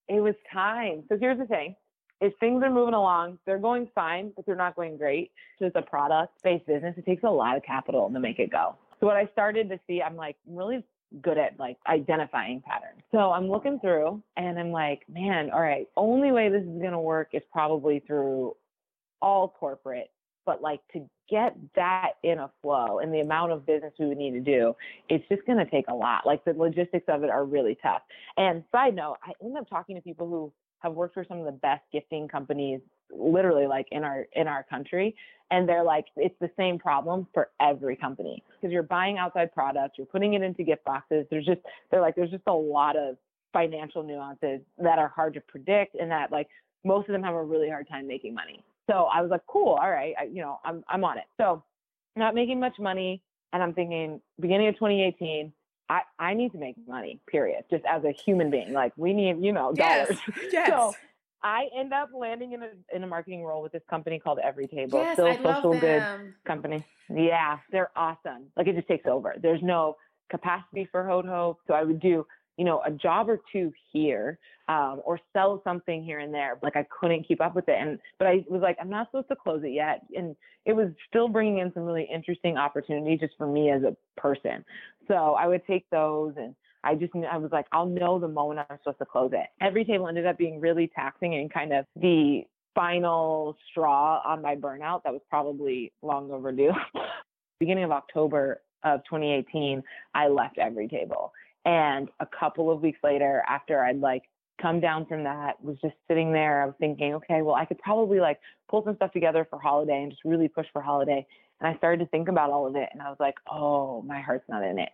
It 0.09 0.19
was 0.19 0.35
time. 0.51 1.03
So 1.07 1.17
here's 1.17 1.37
the 1.37 1.45
thing. 1.45 1.73
If 2.19 2.33
things 2.41 2.61
are 2.63 2.69
moving 2.69 2.95
along, 2.95 3.39
they're 3.45 3.59
going 3.59 3.87
fine, 3.95 4.33
but 4.35 4.45
they're 4.45 4.55
not 4.55 4.75
going 4.75 4.97
great. 4.97 5.31
So 5.57 5.65
it's 5.65 5.75
a 5.77 5.81
product 5.81 6.33
based 6.43 6.65
business. 6.65 6.95
It 6.97 7.05
takes 7.05 7.23
a 7.23 7.29
lot 7.29 7.55
of 7.55 7.63
capital 7.63 8.09
to 8.11 8.19
make 8.19 8.39
it 8.39 8.51
go. 8.51 8.75
So 8.99 9.05
what 9.05 9.15
I 9.15 9.29
started 9.31 9.69
to 9.69 9.79
see, 9.87 10.01
I'm 10.01 10.17
like 10.17 10.35
really 10.45 10.83
good 11.21 11.37
at 11.37 11.57
like 11.57 11.77
identifying 11.87 12.61
patterns. 12.61 13.01
So 13.13 13.31
I'm 13.31 13.47
looking 13.47 13.79
through 13.79 14.21
and 14.35 14.59
I'm 14.59 14.71
like, 14.71 15.03
man, 15.07 15.49
all 15.51 15.61
right, 15.61 15.87
only 15.95 16.33
way 16.33 16.49
this 16.49 16.63
is 16.63 16.81
going 16.81 16.91
to 16.91 16.99
work 16.99 17.29
is 17.31 17.43
probably 17.53 18.03
through 18.05 18.53
all 19.21 19.47
corporate, 19.47 20.11
but 20.47 20.61
like 20.61 20.79
to 20.93 21.07
get 21.29 21.55
that 21.75 22.13
in 22.23 22.39
a 22.39 22.49
flow 22.61 22.99
and 22.99 23.13
the 23.13 23.19
amount 23.19 23.51
of 23.51 23.65
business 23.65 23.93
we 23.99 24.07
would 24.07 24.17
need 24.17 24.31
to 24.31 24.39
do, 24.39 24.73
it's 25.09 25.27
just 25.29 25.45
going 25.45 25.57
to 25.59 25.69
take 25.69 25.85
a 25.89 25.93
lot. 25.93 26.25
Like 26.25 26.43
the 26.45 26.53
logistics 26.53 27.05
of 27.09 27.23
it 27.23 27.29
are 27.29 27.45
really 27.45 27.77
tough. 27.83 28.01
And 28.37 28.63
side 28.71 28.95
note, 28.95 29.17
I 29.21 29.33
end 29.43 29.57
up 29.57 29.69
talking 29.69 29.97
to 29.97 30.01
people 30.01 30.27
who 30.27 30.51
have 30.79 30.93
worked 30.93 31.13
for 31.13 31.25
some 31.27 31.37
of 31.39 31.45
the 31.45 31.51
best 31.51 31.83
gifting 31.91 32.27
companies 32.27 32.79
literally 33.11 33.67
like 33.67 33.87
in 33.91 34.03
our 34.03 34.25
in 34.33 34.47
our 34.47 34.63
country 34.63 35.15
and 35.49 35.67
they're 35.67 35.83
like 35.83 36.05
it's 36.17 36.35
the 36.41 36.51
same 36.57 36.77
problem 36.77 37.25
for 37.33 37.49
every 37.61 37.95
company 37.95 38.43
because 38.59 38.71
you're 38.71 38.83
buying 38.83 39.17
outside 39.17 39.51
products 39.53 39.95
you're 39.97 40.05
putting 40.07 40.33
it 40.33 40.41
into 40.41 40.61
gift 40.61 40.83
boxes 40.83 41.25
there's 41.31 41.45
just 41.45 41.61
they're 41.89 42.01
like 42.01 42.15
there's 42.15 42.29
just 42.29 42.43
a 42.47 42.53
lot 42.53 42.97
of 42.97 43.15
financial 43.53 44.03
nuances 44.03 44.59
that 44.77 44.99
are 44.99 45.07
hard 45.07 45.33
to 45.33 45.39
predict 45.39 45.95
and 45.95 46.11
that 46.11 46.33
like 46.33 46.49
most 46.83 47.07
of 47.07 47.13
them 47.13 47.23
have 47.23 47.33
a 47.33 47.43
really 47.43 47.69
hard 47.69 47.87
time 47.87 48.05
making 48.05 48.33
money 48.33 48.61
so 48.89 49.07
i 49.13 49.21
was 49.21 49.29
like 49.31 49.41
cool 49.47 49.77
all 49.79 49.89
right 49.89 50.13
I, 50.19 50.23
you 50.25 50.41
know 50.41 50.59
i'm 50.65 50.83
i'm 50.87 51.03
on 51.03 51.17
it 51.17 51.25
so 51.37 51.63
not 52.15 52.35
making 52.35 52.59
much 52.59 52.79
money 52.79 53.21
and 53.53 53.61
i'm 53.61 53.73
thinking 53.73 54.21
beginning 54.39 54.67
of 54.67 54.75
2018 54.75 55.53
I, 55.89 56.01
I 56.19 56.33
need 56.33 56.51
to 56.51 56.57
make 56.57 56.75
money, 56.85 57.21
period. 57.27 57.63
Just 57.69 57.85
as 57.85 58.03
a 58.03 58.11
human 58.11 58.51
being. 58.51 58.73
Like 58.73 58.91
we 58.97 59.13
need, 59.13 59.37
you 59.41 59.53
know, 59.53 59.71
dollars. 59.71 60.07
Yes. 60.09 60.19
yes. 60.51 60.69
So 60.69 60.93
I 61.43 61.69
end 61.77 61.93
up 61.93 62.09
landing 62.13 62.53
in 62.53 62.63
a 62.63 62.69
in 62.93 63.03
a 63.03 63.07
marketing 63.07 63.43
role 63.43 63.61
with 63.61 63.71
this 63.71 63.83
company 63.89 64.19
called 64.19 64.39
Everytable. 64.45 64.93
Yes, 64.93 65.15
Still 65.15 65.27
I 65.27 65.35
a 65.35 65.41
love 65.41 65.55
social 65.57 65.79
good 65.79 66.03
company. 66.45 66.83
Yeah, 67.09 67.59
they're 67.71 67.91
awesome. 67.95 68.47
Like 68.55 68.67
it 68.67 68.75
just 68.75 68.87
takes 68.87 69.05
over. 69.05 69.35
There's 69.41 69.61
no 69.61 69.95
capacity 70.29 70.87
for 70.91 71.07
Haute 71.07 71.25
Hope. 71.25 71.59
So 71.67 71.73
I 71.73 71.83
would 71.83 71.99
do, 71.99 72.25
you 72.57 72.65
know, 72.65 72.81
a 72.85 72.91
job 72.91 73.29
or 73.29 73.39
two 73.51 73.71
here, 73.91 74.39
um, 74.67 75.01
or 75.05 75.19
sell 75.33 75.61
something 75.63 76.03
here 76.03 76.19
and 76.19 76.33
there. 76.33 76.57
Like 76.61 76.75
I 76.75 76.85
couldn't 76.99 77.27
keep 77.27 77.39
up 77.39 77.55
with 77.55 77.69
it. 77.69 77.77
And, 77.79 77.99
but 78.17 78.27
I 78.27 78.43
was 78.49 78.61
like, 78.61 78.77
I'm 78.81 78.89
not 78.89 79.07
supposed 79.07 79.29
to 79.29 79.35
close 79.35 79.63
it 79.63 79.73
yet. 79.73 80.01
And 80.15 80.35
it 80.65 80.73
was 80.73 80.89
still 81.07 81.29
bringing 81.29 81.59
in 81.59 81.71
some 81.73 81.83
really 81.83 82.07
interesting 82.11 82.57
opportunities 82.57 83.19
just 83.19 83.33
for 83.37 83.47
me 83.47 83.69
as 83.69 83.83
a 83.83 83.95
person. 84.19 84.65
So 85.07 85.13
I 85.13 85.47
would 85.47 85.65
take 85.65 85.89
those 85.89 86.33
and 86.35 86.55
I 86.83 86.95
just, 86.95 87.13
I 87.15 87.37
was 87.37 87.51
like, 87.51 87.65
I'll 87.71 87.85
know 87.85 88.19
the 88.19 88.27
moment 88.27 88.65
I'm 88.69 88.77
supposed 88.79 88.99
to 88.99 89.05
close 89.05 89.31
it. 89.33 89.47
Everytable 89.61 90.09
ended 90.09 90.25
up 90.25 90.37
being 90.37 90.59
really 90.59 90.91
taxing 90.93 91.35
and 91.35 91.51
kind 91.51 91.73
of 91.73 91.85
the 91.95 92.43
final 92.75 93.57
straw 93.71 94.21
on 94.23 94.41
my 94.41 94.55
burnout 94.55 95.03
that 95.03 95.11
was 95.11 95.21
probably 95.29 95.91
long 96.01 96.31
overdue. 96.31 96.71
Beginning 97.59 97.83
of 97.83 97.91
October 97.91 98.61
of 98.83 98.99
2018, 99.05 99.81
I 100.13 100.27
left 100.27 100.57
Everytable. 100.57 101.31
And 101.65 102.09
a 102.19 102.25
couple 102.25 102.71
of 102.71 102.81
weeks 102.81 102.99
later, 103.03 103.43
after 103.47 103.83
I'd 103.83 103.99
like 103.99 104.23
come 104.61 104.79
down 104.79 105.05
from 105.05 105.23
that, 105.23 105.61
was 105.63 105.77
just 105.81 105.95
sitting 106.07 106.31
there, 106.31 106.63
I 106.63 106.65
was 106.65 106.75
thinking, 106.79 107.13
okay, 107.15 107.41
well, 107.41 107.55
I 107.55 107.65
could 107.65 107.79
probably 107.79 108.19
like 108.19 108.39
pull 108.69 108.83
some 108.83 108.95
stuff 108.95 109.11
together 109.11 109.45
for 109.49 109.59
holiday 109.59 110.01
and 110.01 110.11
just 110.11 110.23
really 110.25 110.47
push 110.47 110.67
for 110.71 110.81
holiday. 110.81 111.25
And 111.59 111.67
I 111.67 111.77
started 111.77 112.03
to 112.03 112.09
think 112.09 112.29
about 112.29 112.51
all 112.51 112.67
of 112.67 112.75
it 112.75 112.89
and 112.93 113.01
I 113.01 113.09
was 113.09 113.17
like, 113.19 113.35
oh, 113.51 114.01
my 114.03 114.21
heart's 114.21 114.47
not 114.47 114.63
in 114.63 114.79
it. 114.79 114.89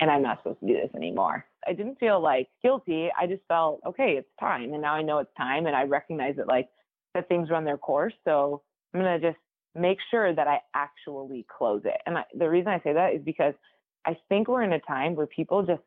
And 0.00 0.10
I'm 0.10 0.22
not 0.22 0.38
mm. 0.38 0.42
supposed 0.42 0.60
to 0.60 0.66
do 0.66 0.74
this 0.74 0.90
anymore. 0.94 1.44
I 1.66 1.72
didn't 1.72 1.98
feel 1.98 2.20
like 2.20 2.48
guilty. 2.62 3.10
I 3.18 3.26
just 3.26 3.42
felt, 3.48 3.80
okay, 3.86 4.16
it's 4.16 4.28
time. 4.40 4.72
And 4.72 4.82
now 4.82 4.94
I 4.94 5.02
know 5.02 5.18
it's 5.18 5.34
time. 5.36 5.66
And 5.66 5.76
I 5.76 5.82
recognize 5.82 6.36
that 6.36 6.48
like 6.48 6.68
that 7.14 7.28
things 7.28 7.50
run 7.50 7.64
their 7.64 7.76
course. 7.76 8.14
So 8.24 8.62
I'm 8.92 9.00
going 9.00 9.20
to 9.20 9.30
just 9.30 9.40
make 9.74 9.98
sure 10.10 10.34
that 10.34 10.46
I 10.46 10.60
actually 10.74 11.44
close 11.56 11.82
it. 11.84 12.00
And 12.06 12.18
I, 12.18 12.24
the 12.36 12.48
reason 12.48 12.68
I 12.68 12.80
say 12.80 12.92
that 12.92 13.14
is 13.14 13.22
because 13.22 13.54
I 14.06 14.16
think 14.28 14.48
we're 14.48 14.62
in 14.62 14.72
a 14.72 14.80
time 14.80 15.16
where 15.16 15.26
people 15.26 15.62
just 15.62 15.82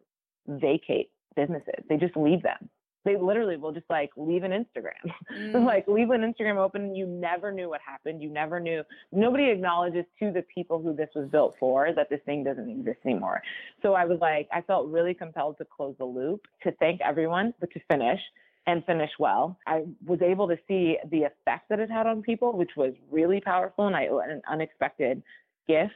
vacate 0.47 1.09
businesses. 1.35 1.83
They 1.89 1.97
just 1.97 2.15
leave 2.17 2.41
them. 2.43 2.69
They 3.05 3.15
literally 3.15 3.55
will 3.55 3.71
just 3.71 3.89
like 3.89 4.09
leave 4.17 4.43
an 4.43 4.51
Instagram, 4.51 5.13
Mm. 5.33 5.65
like 5.65 5.87
leave 5.87 6.09
an 6.09 6.21
Instagram 6.21 6.57
open. 6.57 6.93
You 6.93 7.05
never 7.05 7.53
knew 7.53 7.69
what 7.69 7.79
happened. 7.79 8.21
You 8.21 8.29
never 8.29 8.59
knew. 8.59 8.83
Nobody 9.13 9.49
acknowledges 9.49 10.03
to 10.19 10.31
the 10.31 10.43
people 10.53 10.81
who 10.81 10.93
this 10.93 11.09
was 11.15 11.29
built 11.29 11.55
for 11.57 11.93
that 11.95 12.09
this 12.09 12.19
thing 12.25 12.43
doesn't 12.43 12.69
exist 12.69 12.99
anymore. 13.05 13.41
So 13.81 13.93
I 13.93 14.03
was 14.05 14.17
like, 14.19 14.49
I 14.51 14.59
felt 14.61 14.87
really 14.89 15.13
compelled 15.13 15.57
to 15.59 15.65
close 15.65 15.95
the 15.97 16.05
loop, 16.05 16.41
to 16.63 16.71
thank 16.79 16.99
everyone, 17.01 17.53
but 17.61 17.71
to 17.71 17.79
finish 17.89 18.19
and 18.65 18.83
finish 18.85 19.11
well. 19.17 19.57
I 19.65 19.85
was 20.05 20.21
able 20.21 20.49
to 20.49 20.57
see 20.67 20.97
the 21.09 21.23
effect 21.23 21.69
that 21.69 21.79
it 21.79 21.89
had 21.89 22.07
on 22.07 22.21
people, 22.21 22.57
which 22.57 22.71
was 22.75 22.93
really 23.09 23.39
powerful 23.39 23.87
and 23.87 23.95
I 23.95 24.03
an 24.03 24.41
unexpected 24.51 25.23
gift. 25.65 25.93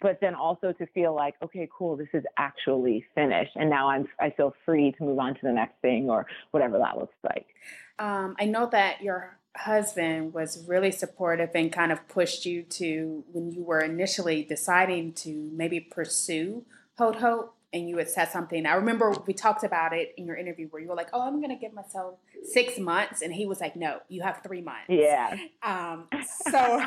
But 0.00 0.20
then 0.20 0.34
also 0.34 0.72
to 0.72 0.86
feel 0.86 1.14
like, 1.14 1.34
okay, 1.42 1.68
cool, 1.76 1.96
this 1.96 2.08
is 2.12 2.24
actually 2.36 3.04
finished, 3.14 3.52
and 3.56 3.68
now 3.68 3.88
I'm 3.88 4.08
I 4.20 4.30
feel 4.30 4.54
free 4.64 4.92
to 4.92 5.04
move 5.04 5.18
on 5.18 5.34
to 5.34 5.40
the 5.42 5.52
next 5.52 5.80
thing 5.80 6.08
or 6.08 6.26
whatever 6.52 6.78
that 6.78 6.98
looks 6.98 7.16
like. 7.24 7.46
Um, 7.98 8.36
I 8.38 8.44
know 8.44 8.68
that 8.70 9.02
your 9.02 9.38
husband 9.56 10.32
was 10.32 10.64
really 10.68 10.92
supportive 10.92 11.50
and 11.54 11.72
kind 11.72 11.90
of 11.90 12.06
pushed 12.06 12.46
you 12.46 12.62
to 12.62 13.24
when 13.32 13.50
you 13.50 13.64
were 13.64 13.80
initially 13.80 14.44
deciding 14.44 15.12
to 15.14 15.50
maybe 15.52 15.80
pursue 15.80 16.64
Hope 16.98 17.54
and 17.72 17.88
you 17.88 17.98
had 17.98 18.08
said 18.08 18.26
something. 18.26 18.66
I 18.66 18.74
remember 18.74 19.14
we 19.26 19.34
talked 19.34 19.64
about 19.64 19.92
it 19.92 20.14
in 20.16 20.26
your 20.26 20.36
interview 20.36 20.68
where 20.68 20.80
you 20.80 20.88
were 20.88 20.94
like, 20.94 21.10
Oh, 21.12 21.20
I'm 21.20 21.40
gonna 21.40 21.58
give 21.58 21.72
myself 21.72 22.14
six 22.42 22.78
months 22.78 23.22
and 23.22 23.32
he 23.32 23.46
was 23.46 23.60
like, 23.60 23.76
No, 23.76 23.98
you 24.08 24.22
have 24.22 24.40
three 24.42 24.62
months. 24.62 24.86
Yeah. 24.88 25.36
Um 25.62 26.08
so 26.50 26.82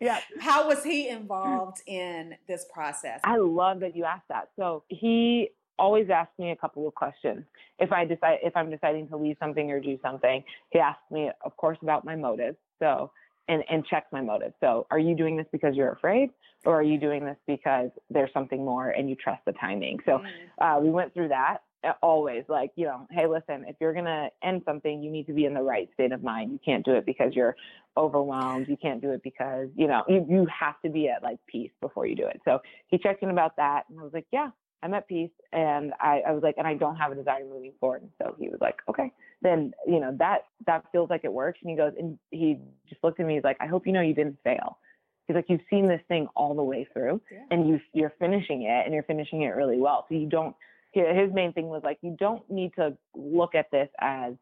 yeah. 0.00 0.20
how 0.40 0.68
was 0.68 0.84
he 0.84 1.08
involved 1.08 1.82
in 1.86 2.36
this 2.46 2.66
process? 2.72 3.20
I 3.24 3.36
love 3.36 3.80
that 3.80 3.96
you 3.96 4.04
asked 4.04 4.28
that. 4.28 4.50
So 4.56 4.84
he 4.88 5.50
always 5.78 6.08
asks 6.08 6.32
me 6.38 6.50
a 6.50 6.56
couple 6.56 6.86
of 6.86 6.94
questions. 6.94 7.44
If 7.78 7.92
I 7.92 8.04
decide 8.04 8.38
if 8.42 8.56
I'm 8.56 8.70
deciding 8.70 9.08
to 9.08 9.16
leave 9.16 9.36
something 9.40 9.70
or 9.70 9.80
do 9.80 9.98
something, 10.02 10.42
he 10.70 10.78
asks 10.78 11.02
me, 11.10 11.30
of 11.44 11.56
course, 11.56 11.78
about 11.82 12.04
my 12.04 12.16
motives. 12.16 12.56
So 12.78 13.10
and 13.48 13.62
and 13.70 13.86
checks 13.86 14.06
my 14.12 14.20
motives. 14.20 14.54
So 14.60 14.86
are 14.90 14.98
you 14.98 15.14
doing 15.14 15.36
this 15.36 15.46
because 15.52 15.74
you're 15.74 15.92
afraid, 15.92 16.30
or 16.64 16.74
are 16.74 16.82
you 16.82 16.98
doing 16.98 17.24
this 17.24 17.36
because 17.46 17.90
there's 18.10 18.32
something 18.32 18.64
more 18.64 18.90
and 18.90 19.08
you 19.08 19.16
trust 19.16 19.42
the 19.46 19.52
timing? 19.52 19.98
So 20.06 20.22
uh, 20.60 20.78
we 20.80 20.90
went 20.90 21.14
through 21.14 21.28
that 21.28 21.58
uh, 21.86 21.92
always 22.02 22.44
like 22.48 22.70
you 22.74 22.86
know 22.86 23.06
hey 23.10 23.26
listen 23.26 23.64
if 23.68 23.76
you're 23.80 23.92
going 23.92 24.06
to 24.06 24.28
end 24.42 24.62
something 24.64 25.02
you 25.02 25.10
need 25.10 25.26
to 25.26 25.32
be 25.32 25.44
in 25.44 25.54
the 25.54 25.62
right 25.62 25.88
state 25.94 26.10
of 26.10 26.22
mind 26.22 26.50
you 26.50 26.58
can't 26.64 26.84
do 26.84 26.92
it 26.92 27.04
because 27.06 27.34
you're 27.34 27.54
overwhelmed 27.96 28.66
you 28.68 28.76
can't 28.76 29.00
do 29.00 29.10
it 29.10 29.22
because 29.22 29.68
you 29.76 29.86
know 29.86 30.02
you, 30.08 30.24
you 30.28 30.46
have 30.46 30.80
to 30.82 30.88
be 30.88 31.08
at 31.08 31.22
like 31.22 31.38
peace 31.46 31.70
before 31.80 32.06
you 32.06 32.16
do 32.16 32.26
it 32.26 32.40
so 32.44 32.58
he 32.88 32.98
checked 32.98 33.22
in 33.22 33.30
about 33.30 33.56
that 33.56 33.84
and 33.88 34.00
i 34.00 34.02
was 34.02 34.12
like 34.12 34.26
yeah 34.32 34.48
i'm 34.82 34.94
at 34.94 35.08
peace 35.08 35.30
and 35.52 35.92
i, 36.00 36.22
I 36.26 36.32
was 36.32 36.42
like 36.42 36.56
and 36.58 36.66
i 36.66 36.74
don't 36.74 36.96
have 36.96 37.12
a 37.12 37.14
desire 37.14 37.44
moving 37.44 37.72
forward 37.80 38.02
and 38.02 38.10
so 38.22 38.34
he 38.38 38.48
was 38.48 38.58
like 38.60 38.76
okay 38.88 39.12
then 39.42 39.72
you 39.86 40.00
know 40.00 40.14
that 40.18 40.46
that 40.66 40.84
feels 40.92 41.10
like 41.10 41.22
it 41.24 41.32
works 41.32 41.58
and 41.62 41.70
he 41.70 41.76
goes 41.76 41.92
and 41.98 42.18
he 42.30 42.58
just 42.88 43.02
looked 43.02 43.20
at 43.20 43.26
me 43.26 43.34
he's 43.34 43.44
like 43.44 43.56
i 43.60 43.66
hope 43.66 43.86
you 43.86 43.92
know 43.92 44.00
you 44.02 44.14
didn't 44.14 44.38
fail 44.44 44.78
He's 45.26 45.34
like, 45.34 45.46
you've 45.48 45.60
seen 45.68 45.86
this 45.86 46.00
thing 46.08 46.28
all 46.36 46.54
the 46.54 46.62
way 46.62 46.86
through, 46.92 47.20
and 47.50 47.68
you 47.68 47.80
you're 47.92 48.12
finishing 48.18 48.62
it, 48.62 48.84
and 48.84 48.94
you're 48.94 49.02
finishing 49.02 49.42
it 49.42 49.48
really 49.48 49.78
well. 49.78 50.06
So 50.08 50.14
you 50.14 50.28
don't. 50.28 50.54
His 50.92 51.32
main 51.34 51.52
thing 51.52 51.68
was 51.68 51.82
like, 51.84 51.98
you 52.00 52.16
don't 52.18 52.48
need 52.50 52.72
to 52.76 52.96
look 53.14 53.54
at 53.54 53.70
this 53.70 53.88
as 54.00 54.34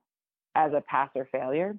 as 0.54 0.72
a 0.72 0.82
pass 0.82 1.08
or 1.14 1.26
failure. 1.32 1.76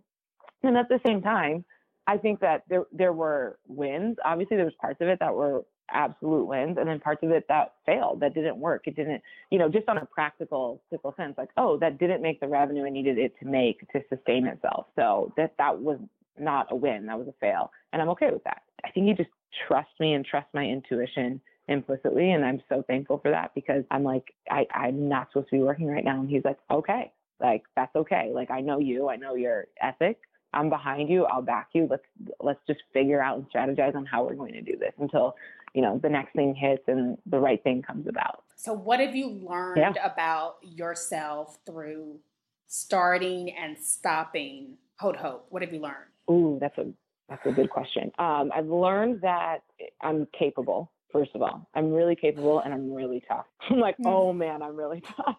And 0.64 0.76
at 0.76 0.90
the 0.90 1.00
same 1.06 1.22
time, 1.22 1.64
I 2.08 2.18
think 2.18 2.40
that 2.40 2.64
there 2.68 2.86
there 2.92 3.14
were 3.14 3.60
wins. 3.68 4.18
Obviously, 4.26 4.58
there 4.58 4.66
was 4.66 4.74
parts 4.82 5.00
of 5.02 5.08
it 5.08 5.20
that 5.20 5.36
were 5.36 5.64
absolute 5.92 6.46
wins, 6.46 6.78
and 6.78 6.88
then 6.88 7.00
parts 7.00 7.24
of 7.24 7.32
it 7.32 7.46
that 7.50 7.74
failed, 7.86 8.20
that 8.22 8.34
didn't 8.34 8.58
work. 8.58 8.88
It 8.88 8.96
didn't, 8.96 9.22
you 9.52 9.60
know, 9.60 9.70
just 9.70 9.88
on 9.88 9.98
a 9.98 10.06
practical, 10.06 10.82
practical 10.90 11.14
sense, 11.18 11.36
like, 11.38 11.50
oh, 11.58 11.78
that 11.80 11.98
didn't 11.98 12.22
make 12.22 12.40
the 12.40 12.48
revenue 12.48 12.86
I 12.86 12.90
needed 12.90 13.18
it 13.18 13.34
to 13.40 13.46
make 13.46 13.88
to 13.92 14.02
sustain 14.10 14.48
itself. 14.48 14.88
So 14.96 15.34
that 15.38 15.54
that 15.58 15.80
was 15.80 16.00
not 16.40 16.68
a 16.72 16.76
win. 16.76 17.06
That 17.06 17.18
was 17.18 17.28
a 17.28 17.34
fail, 17.40 17.72
and 17.94 18.02
I'm 18.02 18.10
okay 18.10 18.30
with 18.32 18.44
that. 18.44 18.64
I 18.84 18.92
think 18.92 19.08
he 19.08 19.14
just 19.14 19.30
trusts 19.68 20.00
me 20.00 20.14
and 20.14 20.26
trusts 20.26 20.54
my 20.54 20.66
intuition 20.66 21.42
implicitly, 21.68 22.32
and 22.32 22.46
I'm 22.46 22.62
so 22.70 22.84
thankful 22.88 23.20
for 23.20 23.32
that 23.32 23.54
because 23.56 23.84
I'm 23.92 24.04
like, 24.04 24.34
I 24.50 24.66
I'm 24.74 25.08
not 25.10 25.30
supposed 25.30 25.50
to 25.50 25.58
be 25.58 25.64
working 25.64 25.88
right 25.88 26.04
now, 26.04 26.20
and 26.20 26.30
he's 26.30 26.46
like, 26.46 26.58
okay, 26.70 27.12
like 27.40 27.64
that's 27.76 27.96
okay. 27.96 28.32
Like 28.34 28.52
I 28.52 28.62
know 28.62 28.80
you, 28.80 29.10
I 29.10 29.16
know 29.16 29.36
your 29.36 29.66
ethic. 29.82 30.20
I'm 30.54 30.70
behind 30.70 31.10
you. 31.10 31.26
I'll 31.26 31.42
back 31.42 31.70
you. 31.74 31.88
Let's 31.90 32.04
let's 32.40 32.60
just 32.68 32.82
figure 32.94 33.22
out 33.22 33.38
and 33.38 33.46
strategize 33.52 33.96
on 33.96 34.06
how 34.06 34.24
we're 34.24 34.36
going 34.36 34.54
to 34.54 34.62
do 34.62 34.78
this 34.78 34.94
until 35.00 35.36
you 35.74 35.82
know 35.82 36.00
the 36.02 36.10
next 36.10 36.34
thing 36.34 36.56
hits 36.56 36.84
and 36.88 37.18
the 37.26 37.40
right 37.40 37.62
thing 37.64 37.82
comes 37.82 38.08
about. 38.08 38.44
So, 38.56 38.74
what 38.74 39.00
have 39.00 39.16
you 39.16 39.28
learned 39.30 39.78
Yeah. 39.78 39.94
about 40.14 40.56
yourself 40.62 41.58
through 41.66 42.20
starting 42.68 43.52
and 43.56 43.78
stopping 43.78 44.78
Haute 45.00 45.18
Hope? 45.18 45.46
What 45.50 45.62
have 45.62 45.74
you 45.74 45.80
learned? 45.82 46.10
Ooh, 46.30 46.58
that's 46.60 46.78
a 46.78 46.88
that's 47.30 47.46
a 47.46 47.52
good 47.52 47.70
question. 47.70 48.12
Um, 48.20 48.52
I've 48.56 48.68
learned 48.68 49.22
that 49.22 49.64
I'm 50.02 50.28
capable. 50.38 50.92
First 51.12 51.32
of 51.34 51.42
all, 51.42 51.68
I'm 51.74 51.92
really 51.94 52.16
capable 52.16 52.60
and 52.60 52.74
I'm 52.74 52.92
really 52.92 53.24
tough. 53.28 53.46
I'm 53.70 53.80
like, 53.80 53.98
Mm. 53.98 54.06
oh 54.08 54.34
man, 54.34 54.62
I'm 54.62 54.76
really 54.76 55.02
tough. 55.18 55.38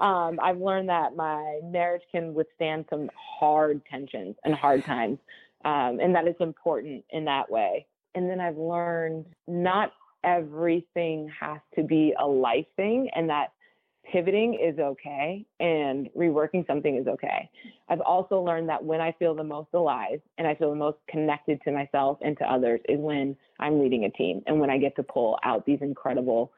Um, 0.00 0.38
I've 0.42 0.58
learned 0.58 0.88
that 0.88 1.16
my 1.16 1.60
marriage 1.64 2.02
can 2.12 2.34
withstand 2.34 2.84
some 2.90 3.10
hard 3.14 3.80
tensions 3.90 4.36
and 4.44 4.54
hard 4.54 4.84
times, 4.84 5.18
um, 5.64 6.00
and 6.00 6.14
that 6.14 6.26
it's 6.26 6.40
important 6.40 7.04
in 7.10 7.24
that 7.24 7.50
way. 7.50 7.86
And 8.14 8.28
then 8.28 8.40
I've 8.40 8.58
learned 8.58 9.26
not 9.46 9.92
everything 10.24 11.30
has 11.38 11.60
to 11.76 11.82
be 11.82 12.14
a 12.18 12.26
life 12.26 12.66
thing 12.76 13.08
and 13.14 13.30
that 13.30 13.52
pivoting 14.10 14.54
is 14.54 14.78
okay 14.78 15.44
and 15.60 16.08
reworking 16.16 16.66
something 16.66 16.96
is 16.96 17.06
okay. 17.06 17.48
I've 17.88 18.00
also 18.00 18.40
learned 18.40 18.68
that 18.68 18.84
when 18.84 19.00
I 19.00 19.12
feel 19.12 19.34
the 19.34 19.44
most 19.44 19.68
alive 19.74 20.20
and 20.38 20.46
I 20.46 20.54
feel 20.54 20.70
the 20.70 20.76
most 20.76 20.98
connected 21.08 21.60
to 21.62 21.72
myself 21.72 22.18
and 22.22 22.36
to 22.38 22.44
others 22.44 22.80
is 22.88 22.98
when 22.98 23.36
I'm 23.58 23.80
leading 23.80 24.04
a 24.04 24.10
team 24.10 24.42
and 24.46 24.60
when 24.60 24.70
I 24.70 24.78
get 24.78 24.94
to 24.96 25.02
pull 25.02 25.38
out 25.42 25.64
these 25.66 25.78
incredible 25.80 26.52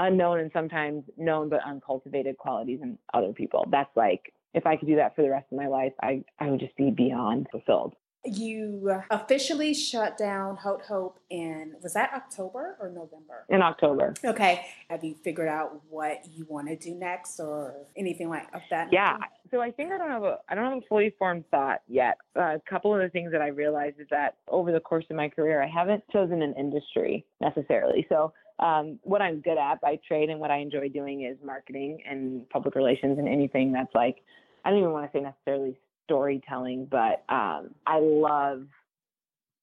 unknown 0.00 0.40
and 0.40 0.50
sometimes 0.52 1.04
known 1.16 1.48
but 1.48 1.60
uncultivated 1.64 2.36
qualities 2.38 2.80
in 2.82 2.98
other 3.14 3.32
people. 3.32 3.66
That's 3.70 3.94
like 3.96 4.32
if 4.54 4.66
I 4.66 4.76
could 4.76 4.88
do 4.88 4.96
that 4.96 5.14
for 5.14 5.22
the 5.22 5.30
rest 5.30 5.46
of 5.52 5.58
my 5.58 5.68
life, 5.68 5.92
I, 6.02 6.24
I 6.38 6.50
would 6.50 6.60
just 6.60 6.76
be 6.76 6.90
beyond 6.90 7.46
fulfilled. 7.52 7.94
You 8.22 9.00
officially 9.10 9.72
shut 9.72 10.18
down 10.18 10.56
Haute 10.56 10.82
Hope 10.82 11.20
in, 11.30 11.74
was 11.82 11.94
that 11.94 12.12
October 12.12 12.76
or 12.78 12.90
November? 12.90 13.46
In 13.48 13.62
October. 13.62 14.12
Okay. 14.22 14.66
Have 14.90 15.02
you 15.02 15.14
figured 15.24 15.48
out 15.48 15.80
what 15.88 16.18
you 16.30 16.44
want 16.46 16.68
to 16.68 16.76
do 16.76 16.94
next 16.94 17.40
or 17.40 17.86
anything 17.96 18.28
like 18.28 18.46
of 18.52 18.60
that? 18.68 18.92
Yeah. 18.92 19.16
So 19.50 19.62
I 19.62 19.70
think 19.70 19.92
I 19.92 19.96
don't 19.96 20.10
have 20.10 20.24
a, 20.24 20.38
I 20.50 20.54
don't 20.54 20.66
have 20.66 20.78
a 20.82 20.86
fully 20.86 21.14
formed 21.18 21.44
thought 21.50 21.80
yet. 21.88 22.18
Uh, 22.36 22.56
a 22.56 22.62
couple 22.68 22.94
of 22.94 23.00
the 23.00 23.08
things 23.08 23.32
that 23.32 23.40
I 23.40 23.48
realized 23.48 23.98
is 23.98 24.08
that 24.10 24.36
over 24.48 24.70
the 24.70 24.80
course 24.80 25.06
of 25.08 25.16
my 25.16 25.30
career, 25.30 25.62
I 25.62 25.68
haven't 25.68 26.04
chosen 26.12 26.42
an 26.42 26.54
industry 26.58 27.24
necessarily. 27.40 28.04
So 28.10 28.34
um, 28.60 28.98
what 29.02 29.22
I'm 29.22 29.40
good 29.40 29.58
at 29.58 29.80
by 29.80 29.98
trade 30.06 30.30
and 30.30 30.38
what 30.38 30.50
I 30.50 30.58
enjoy 30.58 30.88
doing 30.88 31.24
is 31.24 31.36
marketing 31.44 32.02
and 32.08 32.48
public 32.50 32.74
relations 32.74 33.18
and 33.18 33.28
anything 33.28 33.72
that's 33.72 33.94
like, 33.94 34.16
I 34.64 34.70
don't 34.70 34.78
even 34.78 34.92
want 34.92 35.10
to 35.10 35.18
say 35.18 35.22
necessarily 35.22 35.78
storytelling, 36.04 36.86
but 36.90 37.24
um, 37.28 37.70
I 37.86 37.98
love, 38.00 38.66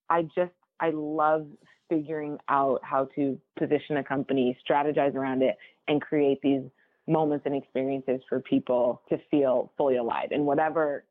I 0.09 0.23
just, 0.23 0.51
I 0.79 0.91
love 0.91 1.47
figuring 1.89 2.37
out 2.49 2.79
how 2.83 3.05
to 3.15 3.39
position 3.57 3.97
a 3.97 4.03
company, 4.03 4.57
strategize 4.67 5.15
around 5.15 5.41
it, 5.41 5.57
and 5.87 6.01
create 6.01 6.41
these 6.41 6.63
moments 7.07 7.45
and 7.45 7.55
experiences 7.55 8.19
for 8.27 8.39
people 8.39 9.01
to 9.09 9.17
feel 9.31 9.71
fully 9.77 9.97
alive. 9.97 10.29
In 10.31 10.45
whatever 10.45 11.05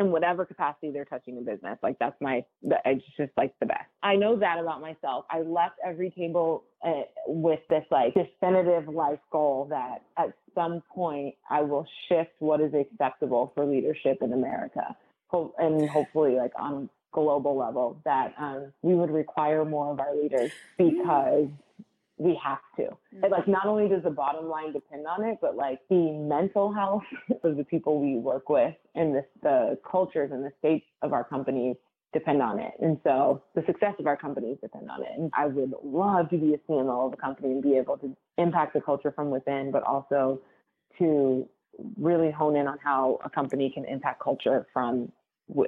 in 0.00 0.10
whatever 0.10 0.44
capacity 0.44 0.90
they're 0.90 1.04
touching 1.04 1.38
a 1.38 1.40
business. 1.40 1.78
Like 1.82 1.98
that's 2.00 2.16
my, 2.20 2.44
it's 2.62 3.04
just 3.16 3.32
like 3.36 3.54
the 3.60 3.66
best. 3.66 3.84
I 4.02 4.16
know 4.16 4.36
that 4.38 4.58
about 4.58 4.80
myself. 4.80 5.26
I 5.30 5.42
left 5.42 5.74
Everytable 5.86 6.62
uh, 6.84 7.02
with 7.26 7.60
this 7.68 7.84
like 7.90 8.14
definitive 8.14 8.88
life 8.88 9.20
goal 9.30 9.66
that 9.70 10.02
at 10.16 10.32
some 10.54 10.82
point 10.92 11.34
I 11.48 11.60
will 11.60 11.86
shift 12.08 12.30
what 12.38 12.60
is 12.60 12.72
acceptable 12.74 13.52
for 13.54 13.66
leadership 13.66 14.18
in 14.22 14.32
America. 14.32 14.96
And 15.58 15.88
hopefully 15.88 16.34
like 16.34 16.52
on 16.58 16.88
global 17.12 17.56
level 17.56 18.00
that 18.04 18.34
um, 18.38 18.72
we 18.82 18.94
would 18.94 19.10
require 19.10 19.64
more 19.64 19.92
of 19.92 20.00
our 20.00 20.16
leaders 20.16 20.50
because 20.78 21.48
we 22.20 22.38
have 22.44 22.58
to. 22.76 22.82
Mm-hmm. 22.82 23.24
And 23.24 23.32
like 23.32 23.48
not 23.48 23.66
only 23.66 23.88
does 23.88 24.02
the 24.02 24.10
bottom 24.10 24.48
line 24.48 24.72
depend 24.72 25.06
on 25.06 25.24
it, 25.24 25.38
but 25.40 25.56
like 25.56 25.80
the 25.88 26.12
mental 26.12 26.72
health 26.72 27.02
of 27.42 27.56
the 27.56 27.64
people 27.64 27.98
we 28.00 28.16
work 28.16 28.48
with 28.50 28.74
and 28.94 29.14
the, 29.14 29.24
the 29.42 29.78
cultures 29.90 30.30
and 30.32 30.44
the 30.44 30.52
states 30.58 30.84
of 31.02 31.14
our 31.14 31.24
companies 31.24 31.76
depend 32.12 32.42
on 32.42 32.58
it. 32.58 32.72
And 32.80 32.98
so 33.04 33.42
the 33.54 33.62
success 33.66 33.94
of 33.98 34.06
our 34.06 34.16
companies 34.16 34.58
depend 34.60 34.90
on 34.90 35.02
it. 35.02 35.08
And 35.16 35.30
I 35.34 35.46
would 35.46 35.72
love 35.82 36.28
to 36.30 36.36
be 36.36 36.54
a 36.54 36.58
CMO 36.70 37.06
of 37.06 37.14
a 37.14 37.16
company 37.16 37.52
and 37.52 37.62
be 37.62 37.76
able 37.76 37.96
to 37.98 38.14
impact 38.36 38.74
the 38.74 38.80
culture 38.80 39.12
from 39.12 39.30
within, 39.30 39.70
but 39.70 39.82
also 39.84 40.40
to 40.98 41.48
really 41.96 42.30
hone 42.30 42.56
in 42.56 42.66
on 42.66 42.78
how 42.84 43.18
a 43.24 43.30
company 43.30 43.70
can 43.70 43.84
impact 43.86 44.20
culture 44.22 44.66
from 44.72 45.10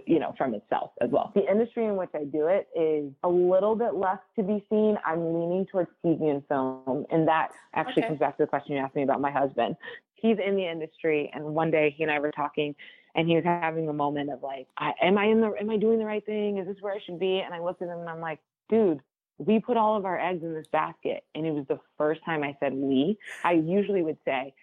you 0.06 0.18
know, 0.18 0.34
from 0.36 0.54
itself 0.54 0.92
as 1.00 1.10
well. 1.10 1.32
The 1.34 1.50
industry 1.50 1.86
in 1.86 1.96
which 1.96 2.10
I 2.14 2.24
do 2.24 2.46
it 2.46 2.68
is 2.78 3.12
a 3.22 3.28
little 3.28 3.74
bit 3.74 3.94
less 3.94 4.18
to 4.36 4.42
be 4.42 4.64
seen. 4.70 4.96
I'm 5.04 5.34
leaning 5.34 5.66
towards 5.70 5.90
TV 6.04 6.30
and 6.30 6.46
film, 6.48 7.06
and 7.10 7.26
that 7.28 7.48
actually 7.74 8.02
okay. 8.02 8.08
comes 8.08 8.20
back 8.20 8.36
to 8.36 8.44
the 8.44 8.46
question 8.46 8.74
you 8.74 8.78
asked 8.78 8.94
me 8.94 9.02
about 9.02 9.20
my 9.20 9.30
husband. 9.30 9.76
He's 10.14 10.36
in 10.44 10.56
the 10.56 10.68
industry, 10.68 11.30
and 11.34 11.44
one 11.44 11.70
day 11.70 11.94
he 11.96 12.02
and 12.02 12.12
I 12.12 12.18
were 12.20 12.30
talking, 12.30 12.74
and 13.14 13.28
he 13.28 13.34
was 13.34 13.44
having 13.44 13.88
a 13.88 13.92
moment 13.92 14.30
of 14.30 14.42
like, 14.42 14.68
I, 14.78 14.92
"Am 15.02 15.18
I 15.18 15.26
in 15.26 15.40
the? 15.40 15.52
Am 15.60 15.70
I 15.70 15.76
doing 15.76 15.98
the 15.98 16.06
right 16.06 16.24
thing? 16.24 16.58
Is 16.58 16.66
this 16.66 16.76
where 16.80 16.94
I 16.94 16.98
should 17.04 17.18
be?" 17.18 17.40
And 17.40 17.52
I 17.52 17.60
looked 17.60 17.82
at 17.82 17.88
him 17.88 17.98
and 17.98 18.08
I'm 18.08 18.20
like, 18.20 18.40
"Dude." 18.68 19.00
We 19.38 19.58
put 19.58 19.76
all 19.76 19.96
of 19.96 20.04
our 20.04 20.20
eggs 20.20 20.44
in 20.44 20.54
this 20.54 20.66
basket, 20.70 21.24
and 21.34 21.44
it 21.44 21.52
was 21.52 21.64
the 21.66 21.80
first 21.98 22.24
time 22.24 22.44
I 22.44 22.56
said 22.60 22.74
we. 22.74 23.18
I 23.42 23.52
usually 23.52 24.02
would 24.02 24.18
say, 24.24 24.54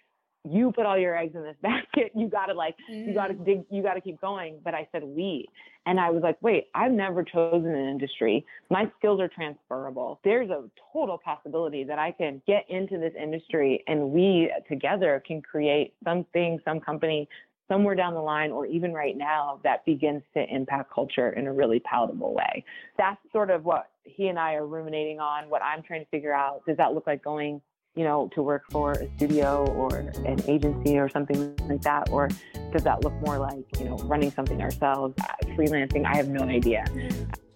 you 0.48 0.72
put 0.72 0.86
all 0.86 0.98
your 0.98 1.16
eggs 1.16 1.34
in 1.34 1.42
this 1.42 1.56
basket. 1.62 2.12
You 2.14 2.28
got 2.28 2.46
to 2.46 2.54
like, 2.54 2.76
mm. 2.90 3.06
you 3.06 3.14
got 3.14 3.28
to 3.28 3.34
dig, 3.34 3.64
you 3.70 3.82
got 3.82 3.94
to 3.94 4.00
keep 4.00 4.20
going. 4.20 4.58
But 4.64 4.74
I 4.74 4.88
said 4.92 5.02
we. 5.02 5.46
And 5.86 5.98
I 5.98 6.10
was 6.10 6.22
like, 6.22 6.36
wait, 6.42 6.68
I've 6.74 6.92
never 6.92 7.24
chosen 7.24 7.70
an 7.70 7.88
industry. 7.88 8.44
My 8.70 8.90
skills 8.98 9.20
are 9.20 9.28
transferable. 9.28 10.20
There's 10.24 10.50
a 10.50 10.64
total 10.92 11.18
possibility 11.18 11.84
that 11.84 11.98
I 11.98 12.12
can 12.12 12.42
get 12.46 12.64
into 12.68 12.98
this 12.98 13.12
industry 13.20 13.82
and 13.86 14.10
we 14.10 14.52
together 14.68 15.22
can 15.26 15.40
create 15.40 15.94
something, 16.04 16.58
some 16.64 16.80
company 16.80 17.28
somewhere 17.70 17.94
down 17.94 18.14
the 18.14 18.20
line 18.20 18.50
or 18.50 18.66
even 18.66 18.92
right 18.92 19.16
now 19.16 19.60
that 19.62 19.84
begins 19.86 20.22
to 20.34 20.44
impact 20.52 20.92
culture 20.92 21.30
in 21.30 21.46
a 21.46 21.52
really 21.52 21.80
palatable 21.80 22.34
way. 22.34 22.64
That's 22.98 23.20
sort 23.32 23.48
of 23.48 23.64
what 23.64 23.90
he 24.02 24.26
and 24.26 24.38
I 24.38 24.54
are 24.54 24.66
ruminating 24.66 25.20
on, 25.20 25.48
what 25.48 25.62
I'm 25.62 25.82
trying 25.82 26.04
to 26.04 26.10
figure 26.10 26.34
out. 26.34 26.62
Does 26.66 26.76
that 26.78 26.94
look 26.94 27.06
like 27.06 27.22
going 27.22 27.62
you 27.94 28.04
know, 28.04 28.30
to 28.34 28.42
work 28.42 28.62
for 28.70 28.92
a 28.92 29.08
studio 29.16 29.66
or 29.66 29.96
an 30.24 30.40
agency 30.48 30.98
or 30.98 31.08
something 31.08 31.54
like 31.68 31.82
that? 31.82 32.08
Or 32.10 32.28
does 32.72 32.84
that 32.84 33.04
look 33.04 33.14
more 33.26 33.38
like, 33.38 33.64
you 33.78 33.86
know, 33.86 33.96
running 34.04 34.30
something 34.30 34.60
ourselves, 34.60 35.14
uh, 35.20 35.46
freelancing? 35.56 36.04
I 36.06 36.16
have 36.16 36.28
no 36.28 36.44
idea. 36.44 36.84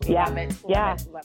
Yeah. 0.06 0.24
Love 0.24 0.36
it. 0.36 0.54
yeah. 0.68 0.96
Love 1.10 1.24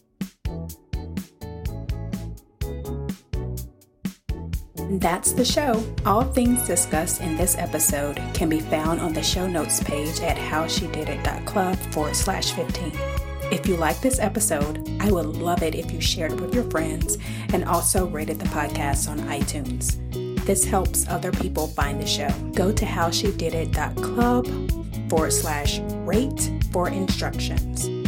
That's 4.92 5.34
the 5.34 5.46
show. 5.46 5.84
All 6.06 6.24
things 6.24 6.66
discussed 6.66 7.22
in 7.22 7.38
this 7.38 7.56
episode 7.58 8.20
can 8.34 8.50
be 8.50 8.60
found 8.60 9.00
on 9.00 9.14
the 9.14 9.22
show 9.22 9.48
notes 9.48 9.84
page 9.84 10.20
at 10.22 10.36
howshedidit.club 10.36 11.78
forward 11.94 12.16
slash 12.16 12.52
15. 12.54 13.29
If 13.52 13.68
you 13.68 13.78
like 13.78 14.00
this 14.00 14.20
episode, 14.20 14.88
I 15.00 15.12
would 15.12 15.26
love 15.26 15.64
it 15.64 15.74
if 15.74 15.92
you 15.92 16.00
shared 16.00 16.34
it 16.34 16.40
with 16.40 16.54
your 16.54 16.66
friends 16.66 17.18
and 17.52 17.66
also 17.66 18.06
rated 18.06 18.40
the 18.40 18.46
podcast 18.50 19.10
on 19.10 19.18
iTunes. 19.22 19.98
This 20.46 20.64
helps 20.64 21.08
other 21.08 21.32
people 21.32 21.66
find 21.68 22.00
the 22.00 22.06
show. 22.06 22.30
Go 22.54 22.72
to 22.72 22.86
howshedidit.club 22.86 25.10
forward 25.10 25.34
slash 25.34 25.80
rate 26.06 26.52
for 26.72 26.90
instructions. 26.90 27.99